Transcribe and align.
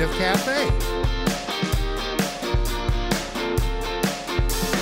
Creative 0.00 0.18
Cafe. 0.18 0.70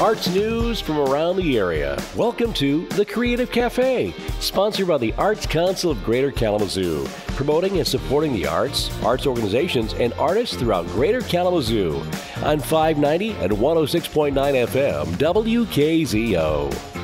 Arts 0.00 0.28
news 0.28 0.80
from 0.80 0.98
around 0.98 1.38
the 1.38 1.58
area. 1.58 2.00
Welcome 2.14 2.52
to 2.52 2.86
The 2.90 3.04
Creative 3.04 3.50
Cafe, 3.50 4.14
sponsored 4.38 4.86
by 4.86 4.98
the 4.98 5.12
Arts 5.14 5.44
Council 5.44 5.90
of 5.90 6.04
Greater 6.04 6.30
Kalamazoo, 6.30 7.04
promoting 7.34 7.78
and 7.78 7.86
supporting 7.86 8.32
the 8.32 8.46
arts, 8.46 8.92
arts 9.02 9.26
organizations, 9.26 9.92
and 9.94 10.12
artists 10.12 10.54
throughout 10.54 10.86
Greater 10.86 11.20
Kalamazoo 11.20 11.96
on 12.44 12.60
590 12.60 13.30
and 13.30 13.50
106.9 13.50 14.32
FM 14.68 15.06
WKZO. 15.16 16.97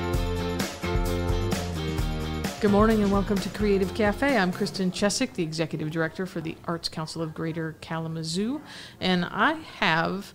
Good 2.64 2.72
morning 2.72 3.02
and 3.02 3.12
welcome 3.12 3.36
to 3.36 3.50
Creative 3.50 3.92
Cafe. 3.92 4.38
I'm 4.38 4.50
Kristen 4.50 4.90
Chesak, 4.90 5.34
the 5.34 5.42
Executive 5.42 5.90
Director 5.90 6.24
for 6.24 6.40
the 6.40 6.56
Arts 6.64 6.88
Council 6.88 7.20
of 7.20 7.34
Greater 7.34 7.76
Kalamazoo, 7.82 8.62
and 9.00 9.26
I 9.26 9.52
have 9.80 10.32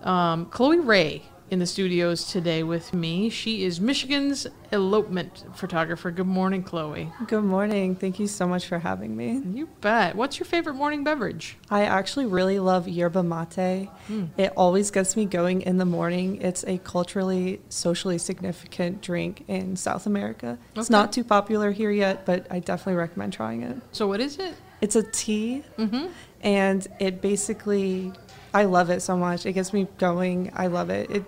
um, 0.00 0.46
Chloe 0.46 0.78
Ray 0.78 1.24
in 1.48 1.60
the 1.60 1.66
studios 1.66 2.26
today 2.26 2.62
with 2.64 2.92
me. 2.92 3.28
She 3.30 3.62
is 3.64 3.80
Michigan's 3.80 4.48
elopement 4.72 5.44
photographer. 5.54 6.10
Good 6.10 6.26
morning, 6.26 6.64
Chloe. 6.64 7.12
Good 7.28 7.44
morning. 7.44 7.94
Thank 7.94 8.18
you 8.18 8.26
so 8.26 8.48
much 8.48 8.66
for 8.66 8.80
having 8.80 9.16
me. 9.16 9.42
You 9.54 9.66
bet. 9.80 10.16
What's 10.16 10.38
your 10.40 10.46
favorite 10.46 10.74
morning 10.74 11.04
beverage? 11.04 11.56
I 11.70 11.82
actually 11.84 12.26
really 12.26 12.58
love 12.58 12.88
yerba 12.88 13.22
mate. 13.22 13.88
Mm. 14.08 14.30
It 14.36 14.52
always 14.56 14.90
gets 14.90 15.16
me 15.16 15.24
going 15.24 15.62
in 15.62 15.76
the 15.78 15.84
morning. 15.84 16.42
It's 16.42 16.64
a 16.64 16.78
culturally, 16.78 17.60
socially 17.68 18.18
significant 18.18 19.00
drink 19.00 19.44
in 19.46 19.76
South 19.76 20.06
America. 20.06 20.58
It's 20.74 20.90
not 20.90 21.12
too 21.12 21.22
popular 21.24 21.70
here 21.70 21.92
yet, 21.92 22.26
but 22.26 22.46
I 22.50 22.58
definitely 22.58 22.96
recommend 22.96 23.32
trying 23.32 23.62
it. 23.62 23.76
So, 23.92 24.08
what 24.08 24.20
is 24.20 24.38
it? 24.38 24.54
It's 24.80 24.96
a 24.96 25.02
tea, 25.02 25.62
Mm-hmm. 25.78 26.06
and 26.42 26.86
it 27.00 27.22
basically, 27.22 28.12
I 28.52 28.64
love 28.64 28.90
it 28.90 29.00
so 29.00 29.16
much. 29.16 29.46
It 29.46 29.52
gets 29.54 29.72
me 29.72 29.86
going. 29.96 30.50
I 30.54 30.66
love 30.66 30.90
it. 30.90 31.08
It, 31.10 31.24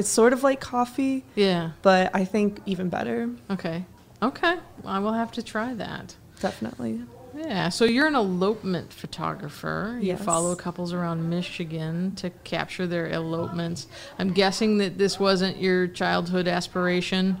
it's 0.00 0.08
sort 0.08 0.32
of 0.32 0.42
like 0.42 0.60
coffee, 0.60 1.24
Yeah. 1.36 1.70
but 1.82 2.10
I 2.14 2.24
think 2.24 2.60
even 2.66 2.88
better. 2.88 3.28
Okay. 3.50 3.84
Okay. 4.22 4.56
I 4.84 4.98
will 4.98 5.12
have 5.12 5.30
to 5.32 5.42
try 5.42 5.74
that. 5.74 6.16
Definitely. 6.40 7.00
Yeah, 7.36 7.68
so 7.68 7.84
you're 7.84 8.06
an 8.08 8.16
elopement 8.16 8.92
photographer. 8.92 9.96
You 10.00 10.08
Yes. 10.08 10.22
follow 10.24 10.56
couples 10.56 10.92
around 10.92 11.28
Michigan 11.30 12.12
to 12.16 12.30
capture 12.44 12.86
their 12.86 13.08
elopements. 13.08 13.86
I'm 14.18 14.32
guessing 14.32 14.78
that 14.78 14.98
this 14.98 15.20
wasn't 15.20 15.58
your 15.58 15.86
childhood 15.86 16.48
aspiration, 16.48 17.36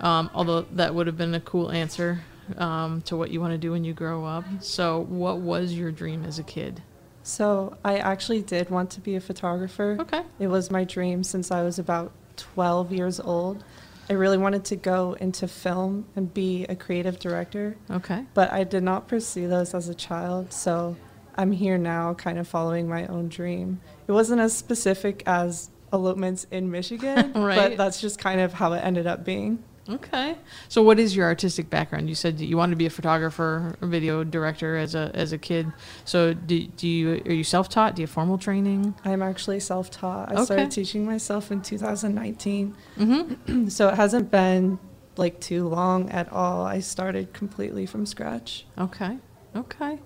um, 0.00 0.30
although 0.34 0.62
that 0.72 0.94
would 0.94 1.06
have 1.08 1.16
been 1.16 1.34
a 1.34 1.40
cool 1.40 1.70
answer 1.72 2.20
um, 2.58 3.00
to 3.02 3.16
what 3.16 3.30
you 3.30 3.40
want 3.40 3.52
to 3.52 3.58
do 3.58 3.72
when 3.72 3.84
you 3.84 3.94
grow 3.94 4.24
up. 4.26 4.44
So, 4.60 5.00
what 5.08 5.38
was 5.38 5.72
your 5.72 5.90
dream 5.90 6.24
as 6.24 6.38
a 6.38 6.42
kid? 6.42 6.82
So 7.24 7.76
I 7.84 7.96
actually 7.98 8.42
did 8.42 8.68
want 8.70 8.90
to 8.90 9.00
be 9.00 9.16
a 9.16 9.20
photographer. 9.20 9.96
Okay. 9.98 10.22
It 10.38 10.48
was 10.48 10.70
my 10.70 10.84
dream 10.84 11.24
since 11.24 11.50
I 11.50 11.62
was 11.62 11.78
about 11.78 12.12
12 12.36 12.92
years 12.92 13.18
old. 13.18 13.64
I 14.10 14.12
really 14.12 14.36
wanted 14.36 14.64
to 14.66 14.76
go 14.76 15.14
into 15.14 15.48
film 15.48 16.04
and 16.14 16.32
be 16.32 16.64
a 16.66 16.76
creative 16.76 17.18
director, 17.18 17.76
Okay. 17.90 18.26
but 18.34 18.52
I 18.52 18.62
did 18.64 18.82
not 18.82 19.08
pursue 19.08 19.48
those 19.48 19.72
as 19.72 19.88
a 19.88 19.94
child. 19.94 20.52
So 20.52 20.96
I'm 21.36 21.50
here 21.52 21.78
now, 21.78 22.12
kind 22.12 22.38
of 22.38 22.46
following 22.46 22.86
my 22.86 23.06
own 23.06 23.28
dream. 23.28 23.80
It 24.06 24.12
wasn't 24.12 24.42
as 24.42 24.54
specific 24.54 25.22
as 25.24 25.70
elopements 25.94 26.46
in 26.50 26.70
Michigan, 26.70 27.32
Right. 27.34 27.56
but 27.56 27.76
that's 27.78 27.98
just 28.02 28.18
kind 28.18 28.40
of 28.42 28.52
how 28.52 28.74
it 28.74 28.80
ended 28.84 29.06
up 29.06 29.24
being. 29.24 29.64
Okay. 29.88 30.36
So, 30.68 30.82
what 30.82 30.98
is 30.98 31.14
your 31.14 31.26
artistic 31.26 31.68
background? 31.68 32.08
You 32.08 32.14
said 32.14 32.38
that 32.38 32.46
you 32.46 32.56
wanted 32.56 32.70
to 32.70 32.76
be 32.76 32.86
a 32.86 32.90
photographer 32.90 33.76
or 33.82 33.86
video 33.86 34.24
director 34.24 34.76
as 34.76 34.94
a 34.94 35.10
as 35.14 35.32
a 35.32 35.38
kid. 35.38 35.70
So, 36.04 36.32
do, 36.32 36.66
do 36.66 36.88
you 36.88 37.22
are 37.26 37.32
you 37.32 37.44
self 37.44 37.68
taught? 37.68 37.94
Do 37.96 38.02
you 38.02 38.06
have 38.06 38.10
formal 38.14 38.38
training? 38.38 38.94
I'm 39.04 39.22
actually 39.22 39.60
self 39.60 39.90
taught. 39.90 40.30
I 40.30 40.34
Okay. 40.36 40.44
started 40.44 40.70
teaching 40.70 41.04
myself 41.04 41.50
in 41.52 41.60
2019. 41.60 42.74
Mm-hmm. 42.98 43.68
So 43.68 43.88
it 43.88 43.94
hasn't 43.94 44.30
been 44.30 44.78
like 45.16 45.40
too 45.40 45.68
long 45.68 46.10
at 46.10 46.32
all. 46.32 46.64
I 46.64 46.80
started 46.80 47.32
completely 47.34 47.86
from 47.86 48.06
scratch. 48.06 48.66
Okay. 48.78 49.18
Okay. 49.54 50.00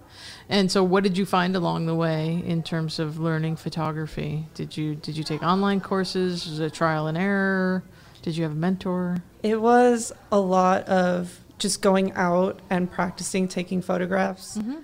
And 0.50 0.70
so 0.70 0.84
what 0.84 1.02
did 1.02 1.16
you 1.16 1.24
find 1.24 1.56
along 1.56 1.86
the 1.86 1.94
way 1.94 2.42
in 2.44 2.62
terms 2.62 2.98
of 2.98 3.18
learning 3.18 3.56
photography? 3.56 4.46
Did 4.54 4.76
you 4.76 4.94
did 4.96 5.16
you 5.16 5.24
take 5.24 5.42
online 5.42 5.80
courses? 5.80 6.46
Was 6.46 6.60
it 6.60 6.74
trial 6.74 7.06
and 7.06 7.16
error? 7.16 7.84
Did 8.22 8.36
you 8.36 8.42
have 8.44 8.52
a 8.52 8.56
mentor? 8.56 9.22
It 9.42 9.60
was 9.60 10.12
a 10.32 10.40
lot 10.40 10.84
of 10.88 11.40
just 11.58 11.82
going 11.82 12.12
out 12.12 12.60
and 12.70 12.90
practicing 12.90 13.48
taking 13.48 13.82
photographs. 13.82 14.58
Mm-hmm. 14.58 14.76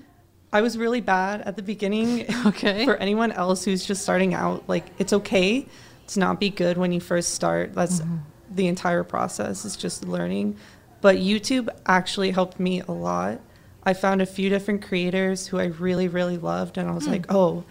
I 0.52 0.60
was 0.60 0.78
really 0.78 1.00
bad 1.00 1.42
at 1.42 1.56
the 1.56 1.62
beginning. 1.62 2.26
Okay. 2.46 2.84
For 2.84 2.96
anyone 2.96 3.32
else 3.32 3.64
who's 3.64 3.84
just 3.84 4.02
starting 4.02 4.34
out, 4.34 4.68
like 4.68 4.86
it's 4.98 5.12
okay 5.12 5.66
to 6.08 6.20
not 6.20 6.38
be 6.38 6.50
good 6.50 6.76
when 6.76 6.92
you 6.92 7.00
first 7.00 7.34
start. 7.34 7.74
That's 7.74 8.00
mm-hmm. 8.00 8.16
the 8.50 8.68
entire 8.68 9.02
process. 9.02 9.64
It's 9.64 9.76
just 9.76 10.06
learning. 10.06 10.56
But 11.00 11.16
YouTube 11.16 11.68
actually 11.86 12.30
helped 12.30 12.60
me 12.60 12.80
a 12.80 12.92
lot. 12.92 13.40
I 13.82 13.92
found 13.92 14.22
a 14.22 14.26
few 14.26 14.48
different 14.48 14.82
creators 14.82 15.46
who 15.46 15.58
I 15.58 15.66
really, 15.66 16.08
really 16.08 16.38
loved, 16.38 16.78
and 16.78 16.88
I 16.88 16.92
was 16.92 17.04
hmm. 17.04 17.12
like, 17.12 17.26
oh, 17.28 17.64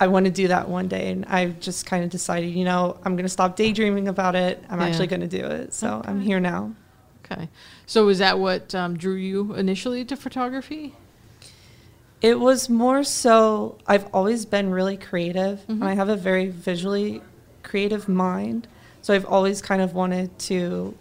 I 0.00 0.08
want 0.08 0.26
to 0.26 0.32
do 0.32 0.48
that 0.48 0.68
one 0.68 0.88
day. 0.88 1.10
And 1.10 1.24
I 1.26 1.46
just 1.46 1.86
kind 1.86 2.02
of 2.04 2.10
decided, 2.10 2.50
you 2.52 2.64
know, 2.64 2.98
I'm 3.04 3.14
going 3.14 3.24
to 3.24 3.28
stop 3.30 3.56
daydreaming 3.56 4.08
about 4.08 4.34
it. 4.34 4.62
I'm 4.68 4.80
Yeah. 4.80 4.86
actually 4.86 5.06
going 5.06 5.20
to 5.20 5.28
do 5.28 5.44
it. 5.44 5.72
So 5.72 6.02
I'm 6.04 6.20
here 6.20 6.40
now. 6.40 6.74
Okay. 7.24 7.48
So 7.86 8.08
is 8.08 8.18
that 8.18 8.38
what 8.38 8.74
um, 8.74 8.96
drew 8.96 9.14
you 9.14 9.54
initially 9.54 10.04
to 10.06 10.16
photography? 10.16 10.94
It 12.20 12.40
was 12.40 12.68
more 12.68 13.04
so, 13.04 13.76
I've 13.86 14.06
always 14.14 14.46
been 14.46 14.70
really 14.70 14.96
creative, 14.96 15.60
Mhm. 15.68 15.80
and 15.80 15.84
I 15.84 15.94
have 15.94 16.08
a 16.08 16.16
very 16.16 16.48
visually 16.48 17.20
creative 17.62 18.08
mind. 18.08 18.66
So 19.02 19.12
I've 19.14 19.26
always 19.26 19.60
kind 19.60 19.82
of 19.82 19.94
wanted 19.94 20.38
to 20.50 20.94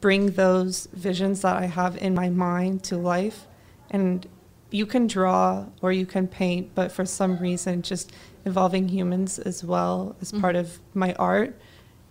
bring 0.00 0.30
those 0.32 0.88
visions 0.92 1.42
that 1.42 1.56
I 1.56 1.66
have 1.66 1.96
in 1.98 2.14
my 2.14 2.28
mind 2.30 2.82
to 2.84 2.96
life. 2.96 3.46
And 3.90 4.26
you 4.72 4.86
can 4.86 5.06
draw 5.06 5.66
or 5.80 5.92
you 5.92 6.06
can 6.06 6.26
paint, 6.28 6.74
but 6.74 6.90
for 6.92 7.04
some 7.04 7.38
reason, 7.38 7.82
just 7.82 8.12
involving 8.44 8.88
humans 8.88 9.38
as 9.38 9.62
well 9.64 10.16
as 10.20 10.32
Mhm. 10.32 10.40
part 10.40 10.56
of 10.56 10.78
my 10.94 11.14
art 11.14 11.56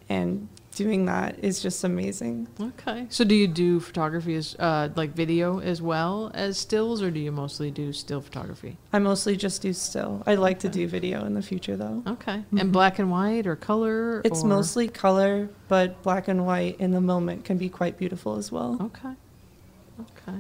and 0.10 0.48
doing 0.74 1.06
that 1.06 1.36
is 1.44 1.60
just 1.62 1.84
amazing. 1.84 2.48
Okay. 2.60 3.06
So 3.10 3.26
do 3.26 3.36
you 3.36 3.46
do 3.48 3.82
photography 3.82 4.36
as 4.36 4.56
uh, 4.58 4.88
like 4.96 5.14
video 5.14 5.60
as 5.60 5.82
well 5.82 6.32
as 6.34 6.58
stills, 6.58 7.02
or 7.02 7.12
do 7.12 7.20
you 7.20 7.32
mostly 7.32 7.72
do 7.72 7.92
still 7.92 8.22
photography? 8.22 8.78
I 8.94 9.00
mostly 9.00 9.36
just 9.36 9.62
do 9.62 9.74
still. 9.74 10.24
I'd 10.26 10.40
like 10.40 10.60
to 10.60 10.70
do 10.70 10.88
video 10.88 11.26
in 11.26 11.34
the 11.34 11.42
future 11.42 11.76
though. 11.76 12.04
Okay. 12.08 12.44
Mhm. 12.54 12.62
And 12.62 12.72
black 12.72 13.00
and 13.00 13.12
white 13.12 13.46
or 13.46 13.58
color? 13.58 14.22
It's 14.24 14.44
or- 14.44 14.48
mostly 14.48 14.88
color, 14.88 15.50
but 15.68 16.02
black 16.04 16.30
and 16.30 16.46
white 16.46 16.78
in 16.80 16.92
the 16.92 17.02
moment 17.02 17.44
can 17.44 17.58
be 17.58 17.68
quite 17.68 17.98
beautiful 17.98 18.38
as 18.38 18.50
well. 18.52 18.78
Okay. 18.82 19.14
Okay. 20.00 20.38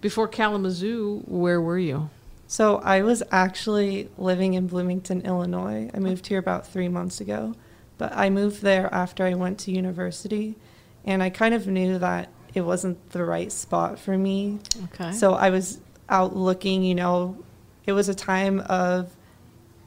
Before 0.00 0.28
Kalamazoo, 0.28 1.22
where 1.26 1.60
were 1.60 1.78
you? 1.78 2.10
So 2.46 2.76
I 2.78 3.02
was 3.02 3.22
actually 3.30 4.08
living 4.16 4.54
in 4.54 4.66
Bloomington, 4.68 5.22
Illinois. 5.22 5.90
I 5.92 5.98
moved 5.98 6.28
here 6.28 6.38
about 6.38 6.66
three 6.66 6.88
months 6.88 7.20
ago, 7.20 7.54
but 7.98 8.12
I 8.16 8.30
moved 8.30 8.62
there 8.62 8.92
after 8.92 9.24
I 9.24 9.34
went 9.34 9.58
to 9.60 9.70
university, 9.70 10.56
and 11.04 11.22
I 11.22 11.30
kind 11.30 11.52
of 11.52 11.66
knew 11.66 11.98
that 11.98 12.30
it 12.54 12.62
wasn't 12.62 13.10
the 13.10 13.24
right 13.24 13.52
spot 13.52 13.98
for 13.98 14.16
me. 14.16 14.60
Okay. 14.84 15.12
So 15.12 15.34
I 15.34 15.50
was 15.50 15.80
out 16.08 16.34
looking, 16.34 16.82
you 16.82 16.94
know, 16.94 17.36
it 17.86 17.92
was 17.92 18.08
a 18.08 18.14
time 18.14 18.60
of 18.60 19.14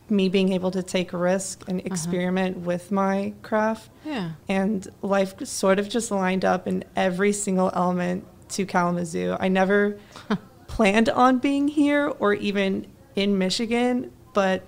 me 0.09 0.29
being 0.29 0.51
able 0.51 0.71
to 0.71 0.83
take 0.83 1.13
risk 1.13 1.63
and 1.67 1.79
uh-huh. 1.79 1.87
experiment 1.87 2.57
with 2.57 2.91
my 2.91 3.33
craft. 3.41 3.89
yeah. 4.05 4.31
and 4.47 4.87
life 5.01 5.33
sort 5.45 5.79
of 5.79 5.89
just 5.89 6.11
lined 6.11 6.45
up 6.45 6.67
in 6.67 6.83
every 6.95 7.31
single 7.31 7.71
element 7.73 8.25
to 8.51 8.65
Kalamazoo. 8.65 9.35
I 9.39 9.47
never 9.47 9.97
planned 10.67 11.09
on 11.09 11.39
being 11.39 11.67
here 11.67 12.07
or 12.19 12.33
even 12.33 12.87
in 13.15 13.37
Michigan, 13.37 14.11
but 14.33 14.63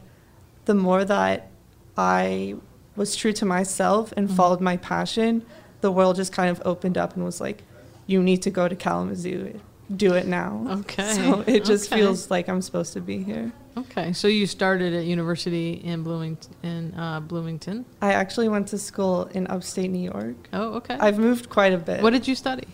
the 0.65 0.73
more 0.73 1.03
that 1.05 1.49
I 1.97 2.55
was 2.95 3.15
true 3.15 3.33
to 3.33 3.45
myself 3.45 4.13
and 4.15 4.29
Mhm. 4.29 4.35
followed 4.35 4.61
my 4.61 4.77
passion, 4.77 5.43
the 5.81 5.91
world 5.91 6.15
just 6.15 6.31
kind 6.31 6.49
of 6.49 6.61
opened 6.65 6.97
up 6.97 7.15
and 7.15 7.23
was 7.25 7.41
like, 7.41 7.63
you 8.07 8.21
need 8.21 8.41
to 8.43 8.49
go 8.49 8.67
to 8.67 8.75
Kalamazoo. 8.75 9.59
Do 9.95 10.13
it 10.13 10.27
now. 10.27 10.65
Okay, 10.69 11.13
So 11.13 11.43
it 11.45 11.65
just 11.65 11.91
okay. 11.91 12.01
feels 12.01 12.31
like 12.31 12.47
I'm 12.49 12.61
supposed 12.61 12.93
to 12.93 13.01
be 13.01 13.21
here. 13.23 13.51
Okay. 13.77 14.13
So 14.13 14.27
you 14.27 14.45
started 14.45 14.93
at 14.93 15.05
university 15.05 15.73
in 15.73 16.03
Bloomington. 16.03 16.53
In 16.63 16.93
uh, 16.97 17.19
Bloomington. 17.19 17.85
I 18.01 18.13
actually 18.13 18.47
went 18.47 18.67
to 18.67 18.77
school 18.77 19.25
in 19.33 19.47
upstate 19.47 19.89
New 19.89 20.03
York. 20.11 20.35
Oh, 20.53 20.75
okay. 20.75 20.95
I've 20.99 21.17
moved 21.17 21.49
quite 21.49 21.73
a 21.73 21.77
bit. 21.77 22.01
what 22.01 22.11
did 22.13 22.27
you 22.27 22.35
study? 22.35 22.67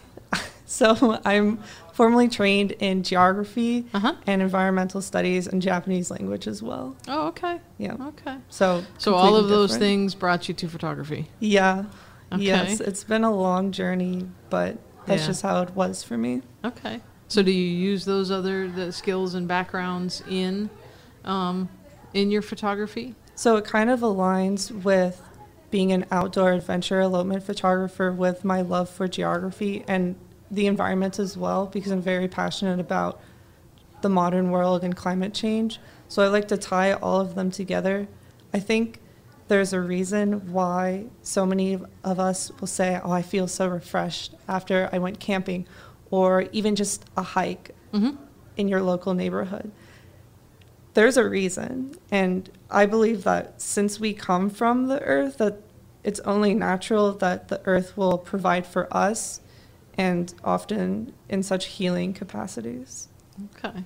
So 0.70 1.20
I'm 1.26 1.58
formally 1.94 2.30
trained 2.30 2.72
in 2.74 3.02
geography 3.04 3.88
Uh 3.94 4.00
huh. 4.00 4.16
and 4.28 4.42
environmental 4.42 5.02
studies 5.02 5.48
and 5.48 5.62
Japanese 5.62 6.12
language 6.12 6.48
as 6.48 6.62
well. 6.62 6.96
Oh, 7.08 7.28
okay. 7.30 7.60
Yeah. 7.80 7.96
Okay. 8.00 8.38
So 8.50 8.86
So 9.00 9.16
all 9.16 9.36
of 9.36 9.50
those 9.50 9.72
different. 9.72 9.82
things 9.82 10.16
brought 10.16 10.48
you 10.48 10.54
to 10.54 10.68
photography. 10.70 11.30
Yeah. 11.40 11.86
Okay. 12.32 12.44
Yes, 12.44 12.80
it's 12.80 13.04
been 13.04 13.24
a 13.24 13.34
long 13.34 13.72
journey, 13.72 14.28
but 14.52 14.78
that's 15.08 15.24
Yeah. 15.24 15.28
just 15.28 15.42
how 15.42 15.64
it 15.64 15.72
was 15.72 16.04
for 16.04 16.18
me. 16.18 16.44
Okay. 16.64 17.02
So 17.28 17.42
do 17.42 17.52
you 17.52 17.66
use 17.92 18.06
those 18.06 18.30
other 18.32 18.68
the 18.68 18.92
skills 18.92 19.34
and 19.34 19.48
backgrounds 19.48 20.22
in 20.30 20.70
um, 21.26 21.68
in 22.14 22.30
your 22.32 22.44
photography? 22.44 23.16
So 23.36 23.56
it 23.58 23.66
kind 23.66 23.90
of 23.90 24.02
aligns 24.02 24.72
with 24.84 25.22
being 25.72 25.92
an 25.92 26.06
outdoor 26.12 26.52
adventure 26.54 27.00
elopement 27.02 27.42
photographer 27.44 28.12
with 28.12 28.44
my 28.46 28.62
love 28.62 28.90
for 28.90 29.08
geography 29.08 29.84
and 29.88 30.16
the 30.52 30.68
environment 30.68 31.20
as 31.20 31.38
well, 31.38 31.66
because 31.68 31.92
I'm 31.92 32.02
very 32.02 32.28
passionate 32.28 32.80
about 32.80 33.22
the 34.02 34.10
modern 34.10 34.50
world 34.52 34.84
and 34.84 34.96
climate 34.96 35.34
change. 35.34 35.80
So 36.08 36.24
I 36.24 36.28
like 36.28 36.48
to 36.48 36.58
tie 36.58 36.94
all 36.94 37.20
of 37.20 37.36
them 37.36 37.52
together. 37.52 38.08
I 38.54 38.60
think 38.60 39.00
there's 39.48 39.74
a 39.74 39.82
reason 39.82 40.52
why 40.52 41.06
so 41.22 41.46
many 41.46 41.78
of 42.04 42.20
us 42.20 42.52
will 42.60 42.68
say, 42.68 43.00
Oh, 43.04 43.12
I 43.12 43.22
feel 43.22 43.48
so 43.48 43.68
refreshed 43.68 44.34
after 44.48 44.90
I 44.92 45.00
went 45.00 45.20
camping, 45.20 45.68
or 46.12 46.44
even 46.52 46.76
just 46.76 47.06
a 47.18 47.22
hike 47.24 47.72
Mm-hmm. 47.94 48.22
in 48.58 48.68
your 48.68 48.82
local 48.82 49.14
neighborhood. 49.16 49.72
There's 50.94 51.18
a 51.18 51.28
reason, 51.28 51.96
and 52.12 52.50
I 52.70 52.86
believe 52.86 53.24
that 53.24 53.62
since 53.62 54.00
we 54.00 54.14
come 54.14 54.50
from 54.50 54.88
the 54.88 55.02
earth, 55.02 55.38
that 55.38 55.62
it's 56.04 56.20
only 56.22 56.54
natural 56.54 57.12
that 57.14 57.48
the 57.48 57.62
earth 57.66 57.96
will 57.98 58.18
provide 58.18 58.66
for 58.66 58.88
us, 58.96 59.42
and 60.00 60.34
often 60.46 61.12
in 61.28 61.44
such 61.44 61.66
healing 61.66 62.14
capacities. 62.14 63.10
Okay. 63.58 63.84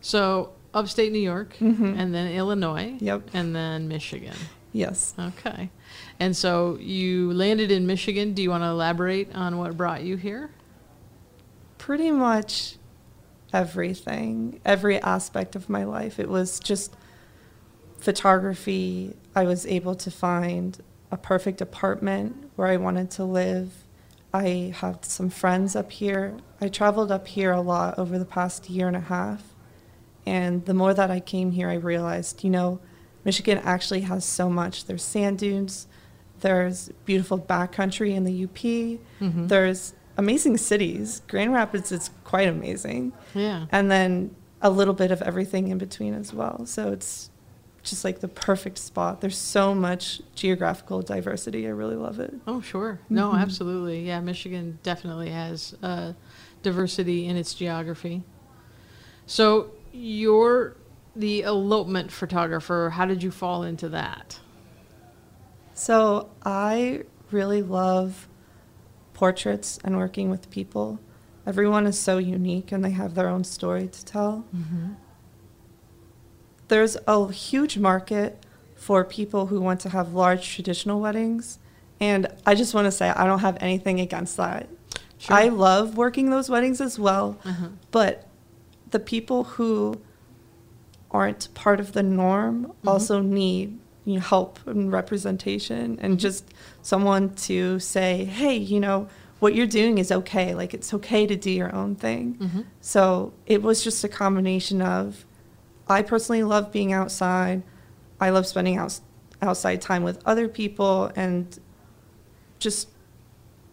So 0.00 0.50
upstate 0.74 1.12
New 1.12 1.20
York, 1.20 1.54
Mhm. 1.60 1.96
and 1.96 2.12
then 2.12 2.32
Illinois, 2.32 2.96
Yep. 2.98 3.30
and 3.32 3.54
then 3.54 3.86
Michigan. 3.86 4.34
Yes. 4.72 5.14
Okay. 5.18 5.70
And 6.18 6.36
so 6.36 6.76
you 6.80 7.32
landed 7.32 7.70
in 7.70 7.86
Michigan. 7.86 8.34
Do 8.34 8.42
you 8.42 8.50
want 8.50 8.64
to 8.64 8.68
elaborate 8.68 9.32
on 9.32 9.58
what 9.58 9.76
brought 9.76 10.02
you 10.02 10.16
here? 10.16 10.50
Pretty 11.78 12.10
much 12.10 12.76
everything, 13.52 14.60
every 14.64 15.00
aspect 15.00 15.54
of 15.54 15.68
my 15.70 15.84
life. 15.84 16.18
It 16.18 16.28
was 16.28 16.58
just 16.58 16.96
photography. 17.98 19.16
I 19.36 19.44
was 19.44 19.64
able 19.66 19.94
to 19.94 20.10
find 20.10 20.76
a 21.12 21.16
perfect 21.16 21.60
apartment 21.60 22.50
where 22.56 22.66
I 22.66 22.76
wanted 22.76 23.10
to 23.12 23.24
live. 23.24 23.84
I 24.32 24.72
have 24.76 24.98
some 25.02 25.30
friends 25.30 25.74
up 25.74 25.90
here. 25.92 26.36
I 26.60 26.68
traveled 26.68 27.10
up 27.10 27.26
here 27.28 27.52
a 27.52 27.60
lot 27.60 27.98
over 27.98 28.18
the 28.18 28.24
past 28.24 28.68
year 28.68 28.86
and 28.86 28.96
a 28.96 29.00
half. 29.00 29.54
And 30.26 30.64
the 30.66 30.74
more 30.74 30.92
that 30.92 31.10
I 31.10 31.20
came 31.20 31.52
here, 31.52 31.68
I 31.70 31.74
realized, 31.74 32.44
you 32.44 32.50
know, 32.50 32.80
Michigan 33.24 33.58
actually 33.64 34.02
has 34.02 34.24
so 34.24 34.50
much. 34.50 34.84
There's 34.84 35.02
sand 35.02 35.38
dunes, 35.38 35.86
there's 36.40 36.90
beautiful 37.04 37.38
backcountry 37.38 38.14
in 38.14 38.24
the 38.24 38.32
UP, 38.32 39.00
Mhm. 39.20 39.48
there's 39.48 39.94
amazing 40.16 40.56
cities. 40.58 41.22
Grand 41.28 41.52
Rapids 41.52 41.90
is 41.92 42.10
quite 42.24 42.48
amazing. 42.48 43.12
Yeah. 43.34 43.66
And 43.72 43.90
then 43.90 44.34
a 44.60 44.70
little 44.70 44.94
bit 44.94 45.10
of 45.10 45.22
everything 45.22 45.68
in 45.68 45.78
between 45.78 46.12
as 46.14 46.34
well. 46.34 46.66
So 46.66 46.92
it's 46.92 47.30
just 47.90 48.04
like 48.04 48.20
the 48.20 48.28
perfect 48.28 48.78
spot. 48.78 49.20
There's 49.20 49.36
so 49.38 49.74
much 49.74 50.20
geographical 50.34 51.02
diversity. 51.02 51.66
I 51.66 51.70
really 51.70 51.96
love 51.96 52.20
it. 52.20 52.34
Oh, 52.46 52.60
sure. 52.60 53.00
No, 53.08 53.30
Mhm. 53.32 53.40
absolutely. 53.40 54.06
Yeah, 54.06 54.20
Michigan 54.20 54.78
definitely 54.82 55.30
has 55.30 55.74
uh, 55.82 56.12
diversity 56.62 57.26
in 57.26 57.36
its 57.36 57.54
geography. 57.54 58.22
So 59.26 59.70
you're 59.92 60.76
the 61.14 61.42
elopement 61.42 62.10
photographer. 62.12 62.90
How 62.94 63.04
did 63.06 63.22
you 63.22 63.30
fall 63.30 63.62
into 63.62 63.88
that? 63.90 64.38
So 65.74 66.30
I 66.44 67.02
really 67.30 67.62
love 67.62 68.28
portraits 69.14 69.78
and 69.84 69.96
working 69.96 70.30
with 70.30 70.50
people. 70.50 70.98
Everyone 71.46 71.86
is 71.86 71.98
so 71.98 72.18
unique 72.18 72.72
and 72.72 72.84
they 72.84 72.90
have 72.90 73.14
their 73.14 73.28
own 73.28 73.44
story 73.44 73.88
to 73.88 74.04
tell. 74.04 74.44
Mm-hmm. 74.54 74.92
There's 76.68 76.96
a 77.06 77.32
huge 77.32 77.78
market 77.78 78.44
for 78.76 79.04
people 79.04 79.46
who 79.46 79.60
want 79.60 79.80
to 79.80 79.88
have 79.90 80.14
large 80.14 80.54
traditional 80.54 81.00
weddings. 81.00 81.58
And 82.00 82.28
I 82.46 82.54
just 82.54 82.74
want 82.74 82.86
to 82.86 82.92
say, 82.92 83.10
I 83.10 83.26
don't 83.26 83.40
have 83.40 83.58
anything 83.60 84.00
against 84.00 84.36
that. 84.36 84.68
Sure. 85.18 85.36
I 85.36 85.48
love 85.48 85.96
working 85.96 86.30
those 86.30 86.48
weddings 86.48 86.80
as 86.80 86.98
well. 86.98 87.38
Uh-huh. 87.44 87.68
But 87.90 88.28
the 88.90 89.00
people 89.00 89.44
who 89.44 90.00
aren't 91.10 91.52
part 91.54 91.80
of 91.80 91.92
the 91.92 92.02
norm 92.02 92.72
also 92.86 93.20
need 93.20 93.78
you 94.04 94.14
know, 94.14 94.20
help 94.20 94.58
and 94.66 94.90
representation 94.92 95.98
and 96.00 96.18
just 96.18 96.44
someone 96.82 97.34
to 97.34 97.78
say, 97.78 98.24
hey, 98.24 98.56
you 98.56 98.80
know, 98.80 99.08
what 99.40 99.54
you're 99.54 99.66
doing 99.66 99.98
is 99.98 100.10
okay. 100.10 100.54
Like, 100.54 100.72
it's 100.72 100.94
okay 100.94 101.26
to 101.26 101.36
do 101.36 101.50
your 101.50 101.74
own 101.74 101.94
thing. 101.94 102.34
Mhm. 102.40 102.64
So 102.80 103.32
it 103.46 103.62
was 103.62 103.84
just 103.84 104.02
a 104.04 104.08
combination 104.08 104.80
of 104.80 105.26
I 105.88 106.02
personally 106.02 106.42
love 106.42 106.70
being 106.72 106.92
outside. 106.92 107.62
I 108.20 108.30
love 108.30 108.46
spending 108.46 108.76
outs 108.76 109.00
outside 109.40 109.80
time 109.80 110.02
with 110.02 110.20
other 110.26 110.48
people 110.48 111.12
and 111.14 111.58
just 112.58 112.88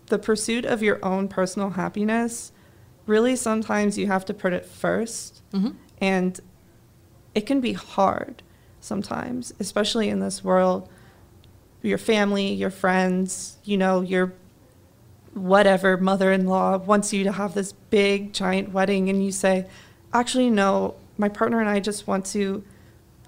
the 0.08 0.20
pursuit 0.20 0.66
of 0.66 0.84
your 0.84 1.04
own 1.04 1.28
personal 1.28 1.72
happiness. 1.72 2.52
Really, 3.08 3.36
sometimes 3.36 3.98
you 3.98 4.08
have 4.08 4.26
to 4.26 4.34
put 4.34 4.54
it 4.54 4.66
first. 4.66 5.42
Mhm. 5.52 5.76
And 6.00 6.40
it 7.34 7.46
can 7.46 7.60
be 7.60 7.74
hard 7.74 8.44
sometimes, 8.80 9.54
especially 9.60 10.10
in 10.10 10.20
this 10.20 10.44
world. 10.44 10.88
Your 11.82 11.98
family, 11.98 12.54
your 12.54 12.70
friends, 12.70 13.58
you 13.64 13.78
know, 13.78 14.02
your 14.02 14.34
whatever 15.34 15.98
mother 15.98 16.32
in 16.32 16.48
law 16.48 16.78
wants 16.78 17.12
you 17.12 17.24
to 17.24 17.32
have 17.32 17.54
this 17.56 17.74
big, 17.74 18.32
giant 18.34 18.72
wedding, 18.72 19.10
and 19.10 19.24
you 19.26 19.32
say, 19.32 19.66
actually, 20.14 20.50
no, 20.50 20.96
my 21.18 21.30
partner 21.30 21.60
and 21.60 21.70
I 21.70 21.80
just 21.80 22.08
want 22.08 22.26
to 22.28 22.64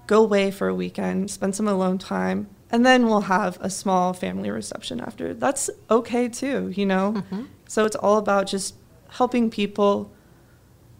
go 0.07 0.23
away 0.23 0.51
for 0.51 0.67
a 0.67 0.75
weekend, 0.75 1.29
spend 1.31 1.55
some 1.55 1.67
alone 1.67 1.97
time, 1.97 2.47
and 2.71 2.85
then 2.85 3.05
we'll 3.07 3.21
have 3.21 3.57
a 3.61 3.69
small 3.69 4.13
family 4.13 4.49
reception 4.49 4.99
after. 4.99 5.33
That's 5.33 5.69
okay 5.89 6.27
too, 6.29 6.69
you 6.75 6.85
know? 6.85 7.23
Mhm. 7.31 7.47
So 7.67 7.85
it's 7.85 7.95
all 7.95 8.17
about 8.17 8.47
just 8.47 8.75
helping 9.09 9.49
people 9.49 10.11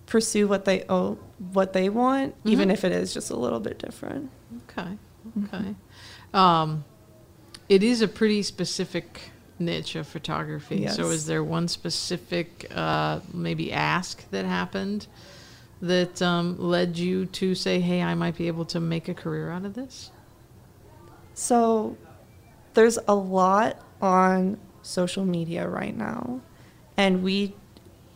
pursue 0.06 0.48
what 0.48 0.66
they 0.66 0.84
owe, 0.88 1.18
what 1.54 1.74
they 1.74 1.90
want, 1.90 2.36
even 2.46 2.70
Mhm. 2.70 2.74
if 2.74 2.84
it 2.84 2.92
is 2.92 3.14
just 3.14 3.30
a 3.30 3.36
little 3.36 3.60
bit 3.60 3.78
different. 3.80 4.30
Okay. 4.70 4.98
Okay. 5.44 5.76
Um, 6.34 6.84
it 7.70 7.84
is 7.84 8.02
a 8.02 8.08
pretty 8.08 8.42
specific 8.44 9.32
niche 9.60 9.96
of 9.96 10.08
photography. 10.08 10.88
So, 10.88 11.10
is 11.10 11.26
there 11.26 11.44
one 11.44 11.68
specific, 11.68 12.72
uh, 12.74 13.20
maybe 13.34 13.74
ask 13.74 14.30
that 14.32 14.46
happened 14.46 15.08
that 15.82 16.22
um, 16.22 16.58
led 16.60 16.98
you 16.98 17.26
to 17.28 17.56
say, 17.56 17.80
"Hey, 17.80 18.02
I 18.02 18.16
might 18.16 18.36
be 18.36 18.48
able 18.48 18.66
to 18.66 18.80
make 18.80 19.08
a 19.08 19.14
career 19.14 19.52
out 19.52 19.66
of 19.66 19.74
this"? 19.74 20.12
So 21.34 21.98
there's 22.74 22.98
a 23.08 23.16
lot 23.16 23.80
on 24.02 24.58
social 24.82 25.26
media 25.26 25.68
right 25.68 25.96
now, 25.96 26.42
and 26.96 27.24
we 27.24 27.56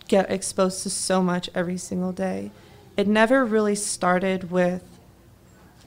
get 0.07 0.29
exposed 0.29 0.83
to 0.83 0.89
so 0.89 1.21
much 1.23 1.49
every 1.55 1.77
single 1.77 2.11
day. 2.11 2.51
It 2.97 3.07
never 3.07 3.45
really 3.45 3.75
started 3.75 4.51
with, 4.51 4.83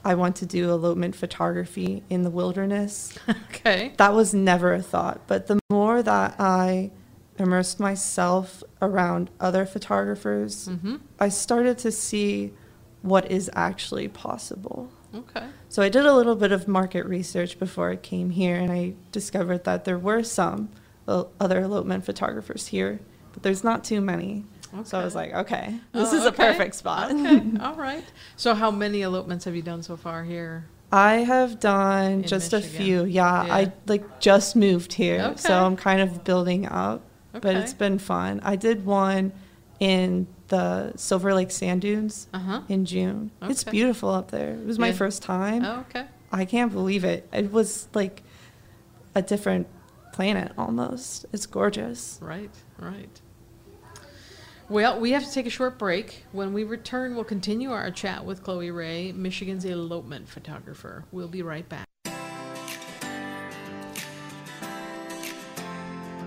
I 0.03 0.15
want 0.15 0.35
to 0.37 0.45
do 0.45 0.71
elopement 0.71 1.15
photography 1.15 2.03
in 2.09 2.23
the 2.23 2.29
wilderness. 2.29 3.17
Okay. 3.55 3.93
that 3.97 4.13
was 4.13 4.31
never 4.33 4.73
a 4.73 4.81
thought. 4.81 5.21
But 5.25 5.47
the 5.47 5.59
more 5.71 6.03
that 6.03 6.35
I 6.39 6.91
immersed 7.37 7.79
myself 7.79 8.63
around 8.81 9.29
other 9.39 9.65
photographers, 9.65 10.67
Mm-hmm. 10.69 10.95
I 11.19 11.29
started 11.29 11.77
to 11.79 11.91
see 11.91 12.53
what 13.01 13.29
is 13.31 13.49
actually 13.53 14.07
possible. 14.07 14.89
Okay. 15.13 15.45
So 15.69 15.81
I 15.81 15.89
did 15.89 16.05
a 16.05 16.13
little 16.13 16.35
bit 16.35 16.51
of 16.51 16.67
market 16.67 17.05
research 17.05 17.57
before 17.59 17.89
I 17.91 17.95
came 17.97 18.29
here, 18.31 18.55
and 18.57 18.71
I 18.71 18.93
discovered 19.11 19.63
that 19.65 19.85
there 19.85 19.97
were 19.99 20.23
some 20.23 20.69
other 21.07 21.61
elopement 21.61 22.03
photographers 22.05 22.67
here, 22.67 22.99
but 23.33 23.43
there's 23.43 23.63
not 23.63 23.83
too 23.83 24.01
many. 24.01 24.45
Okay. 24.73 24.83
So 24.83 24.99
I 24.99 25.05
was 25.05 25.15
like, 25.15 25.33
okay, 25.33 25.79
this 25.93 26.11
Oh, 26.11 26.17
is 26.17 26.25
a 26.25 26.31
perfect 26.31 26.75
spot. 26.75 27.11
Okay. 27.11 27.43
All 27.61 27.75
right. 27.75 28.03
So, 28.35 28.53
how 28.55 28.71
many 28.71 29.03
elopements 29.03 29.45
have 29.45 29.55
you 29.55 29.61
done 29.61 29.83
so 29.83 29.95
far 29.95 30.23
here? 30.23 30.65
I 30.91 31.17
have 31.17 31.59
done 31.59 32.11
In 32.11 32.23
just 32.23 32.51
a 32.53 32.61
few. 32.61 33.05
Yeah, 33.05 33.45
Yeah. 33.45 33.53
I 33.55 33.71
like 33.87 34.19
just 34.19 34.55
moved 34.55 34.93
here, 34.93 35.21
Okay. 35.21 35.37
so 35.37 35.65
I'm 35.65 35.75
kind 35.77 36.01
of 36.01 36.23
building 36.23 36.65
up. 36.67 37.01
But 37.41 37.55
it's 37.55 37.73
been 37.73 37.99
fun. 37.99 38.39
I 38.43 38.55
did 38.55 38.85
one 38.85 39.31
in 39.79 40.27
the 40.47 40.93
Silver 40.95 41.33
Lake 41.33 41.51
Sand 41.51 41.81
Dunes 41.81 42.27
Uh 42.33 42.39
huh. 42.39 42.61
in 42.69 42.85
June. 42.85 43.31
It's 43.41 43.63
beautiful 43.63 44.09
up 44.09 44.31
there. 44.31 44.51
It 44.53 44.65
was 44.65 44.79
my 44.79 44.87
Yeah. 44.87 44.93
first 44.93 45.21
time. 45.23 45.63
Oh, 45.65 45.79
okay. 45.89 46.05
I 46.31 46.45
can't 46.45 46.71
believe 46.71 47.03
it. 47.03 47.27
It 47.33 47.51
was 47.51 47.87
like 47.93 48.23
a 49.15 49.21
different 49.21 49.67
planet 50.13 50.51
almost. 50.57 51.25
It's 51.33 51.45
gorgeous. 51.45 52.19
Right, 52.21 52.51
right. 52.77 53.21
Well, 54.67 54.99
we 54.99 55.11
have 55.11 55.23
to 55.23 55.31
take 55.31 55.45
a 55.45 55.49
short 55.51 55.77
break. 55.77 56.25
When 56.31 56.51
we 56.53 56.63
return, 56.63 57.15
we'll 57.15 57.23
continue 57.23 57.71
our 57.71 57.91
chat 57.91 58.25
with 58.25 58.41
Chloe 58.43 58.71
Ray, 58.71 59.11
Michigan's 59.11 59.63
elopement 59.63 60.27
photographer. 60.27 61.05
We'll 61.11 61.27
be 61.27 61.41
right 61.43 61.67
back. 61.69 61.85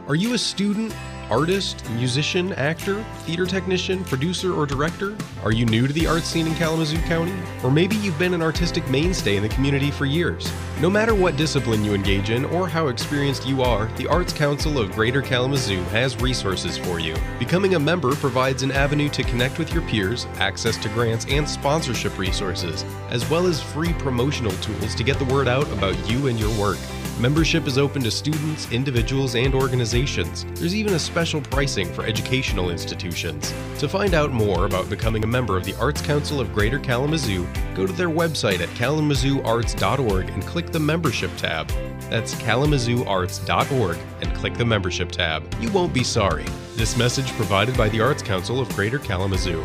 Are 0.08 0.14
you 0.14 0.32
a 0.32 0.38
student 0.38 0.94
artist, 1.28 1.86
musician, 1.90 2.54
actor, 2.54 3.04
theater 3.26 3.44
technician, 3.44 4.02
producer, 4.04 4.54
or 4.54 4.64
director? 4.64 5.14
Are 5.44 5.52
you 5.52 5.66
new 5.66 5.86
to 5.86 5.92
the 5.92 6.06
art 6.06 6.22
scene 6.22 6.46
in 6.46 6.54
Kalamazoo 6.54 6.96
County? 7.02 7.34
Or 7.62 7.70
maybe 7.70 7.94
you've 7.96 8.18
been 8.18 8.32
an 8.32 8.40
artistic 8.40 8.88
mainstay 8.88 9.36
in 9.36 9.42
the 9.42 9.50
community 9.50 9.90
for 9.90 10.06
years. 10.06 10.50
No 10.80 10.88
matter 10.88 11.14
what 11.14 11.36
discipline 11.36 11.84
you 11.84 11.92
engage 11.92 12.30
in 12.30 12.46
or 12.46 12.66
how 12.66 12.88
experienced 12.88 13.46
you 13.46 13.60
are, 13.60 13.84
the 13.98 14.06
Arts 14.06 14.32
Council 14.32 14.78
of 14.78 14.92
Greater 14.92 15.20
Kalamazoo 15.20 15.82
has 15.90 16.16
resources 16.22 16.78
for 16.78 16.98
you. 16.98 17.14
Becoming 17.38 17.74
a 17.74 17.78
member 17.78 18.14
provides 18.16 18.62
an 18.62 18.70
avenue 18.70 19.10
to 19.10 19.22
connect 19.22 19.58
with 19.58 19.74
your 19.74 19.82
peers, 19.82 20.26
access 20.36 20.78
to 20.78 20.88
grants 20.88 21.26
and 21.28 21.46
sponsorship 21.46 22.16
resources, 22.16 22.82
as 23.10 23.28
well 23.28 23.46
as 23.46 23.62
free 23.62 23.92
promotional 23.92 24.52
tools 24.62 24.94
to 24.94 25.04
get 25.04 25.18
the 25.18 25.26
word 25.26 25.48
out 25.48 25.70
about 25.70 25.98
you 26.08 26.28
and 26.28 26.40
your 26.40 26.58
work. 26.58 26.78
Membership 27.20 27.66
is 27.66 27.78
open 27.78 28.04
to 28.04 28.12
students, 28.12 28.70
individuals, 28.70 29.34
and 29.34 29.52
organizations. 29.52 30.46
There's 30.54 30.76
even 30.76 30.94
a 30.94 31.00
special 31.00 31.40
pricing 31.40 31.92
for 31.92 32.06
educational 32.06 32.70
institutions. 32.70 33.52
To 33.80 33.88
find 33.88 34.14
out 34.14 34.30
more 34.30 34.66
about 34.66 34.88
becoming 34.88 35.25
a 35.25 35.26
member 35.26 35.56
of 35.56 35.64
the 35.64 35.75
Arts 35.80 36.00
Council 36.00 36.40
of 36.40 36.54
Greater 36.54 36.78
Kalamazoo, 36.78 37.44
go 37.75 37.88
to 37.88 37.92
their 37.92 38.08
website 38.08 38.60
at 38.60 38.68
kalamazooarts.org 38.68 40.28
and 40.28 40.44
click 40.44 40.70
the 40.70 40.78
membership 40.78 41.37
tab. 41.37 41.66
That's 42.08 42.37
kalamazooarts.org 42.37 43.98
and 44.20 44.34
click 44.37 44.54
the 44.54 44.64
membership 44.64 45.10
tab. 45.10 45.52
You 45.60 45.72
won't 45.72 45.92
be 45.92 46.04
sorry. 46.04 46.46
This 46.76 46.96
message 46.96 47.26
provided 47.32 47.76
by 47.76 47.88
the 47.88 48.00
Arts 48.00 48.22
Council 48.22 48.60
of 48.60 48.68
Greater 48.76 49.00
Kalamazoo. 49.00 49.64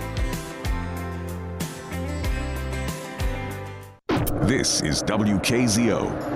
This 4.48 4.82
is 4.82 5.04
WKZO. 5.04 6.33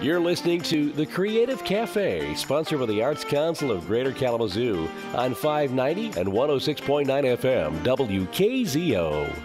You're 0.00 0.20
listening 0.20 0.60
to 0.62 0.92
The 0.92 1.06
Creative 1.06 1.64
Cafe, 1.64 2.32
sponsored 2.36 2.78
by 2.78 2.86
the 2.86 3.02
Arts 3.02 3.24
Council 3.24 3.72
of 3.72 3.88
Greater 3.88 4.12
Kalamazoo 4.12 4.88
on 5.12 5.34
590 5.34 6.20
and 6.20 6.28
106.9 6.28 7.06
FM, 7.36 7.76
WKZO. 7.82 9.36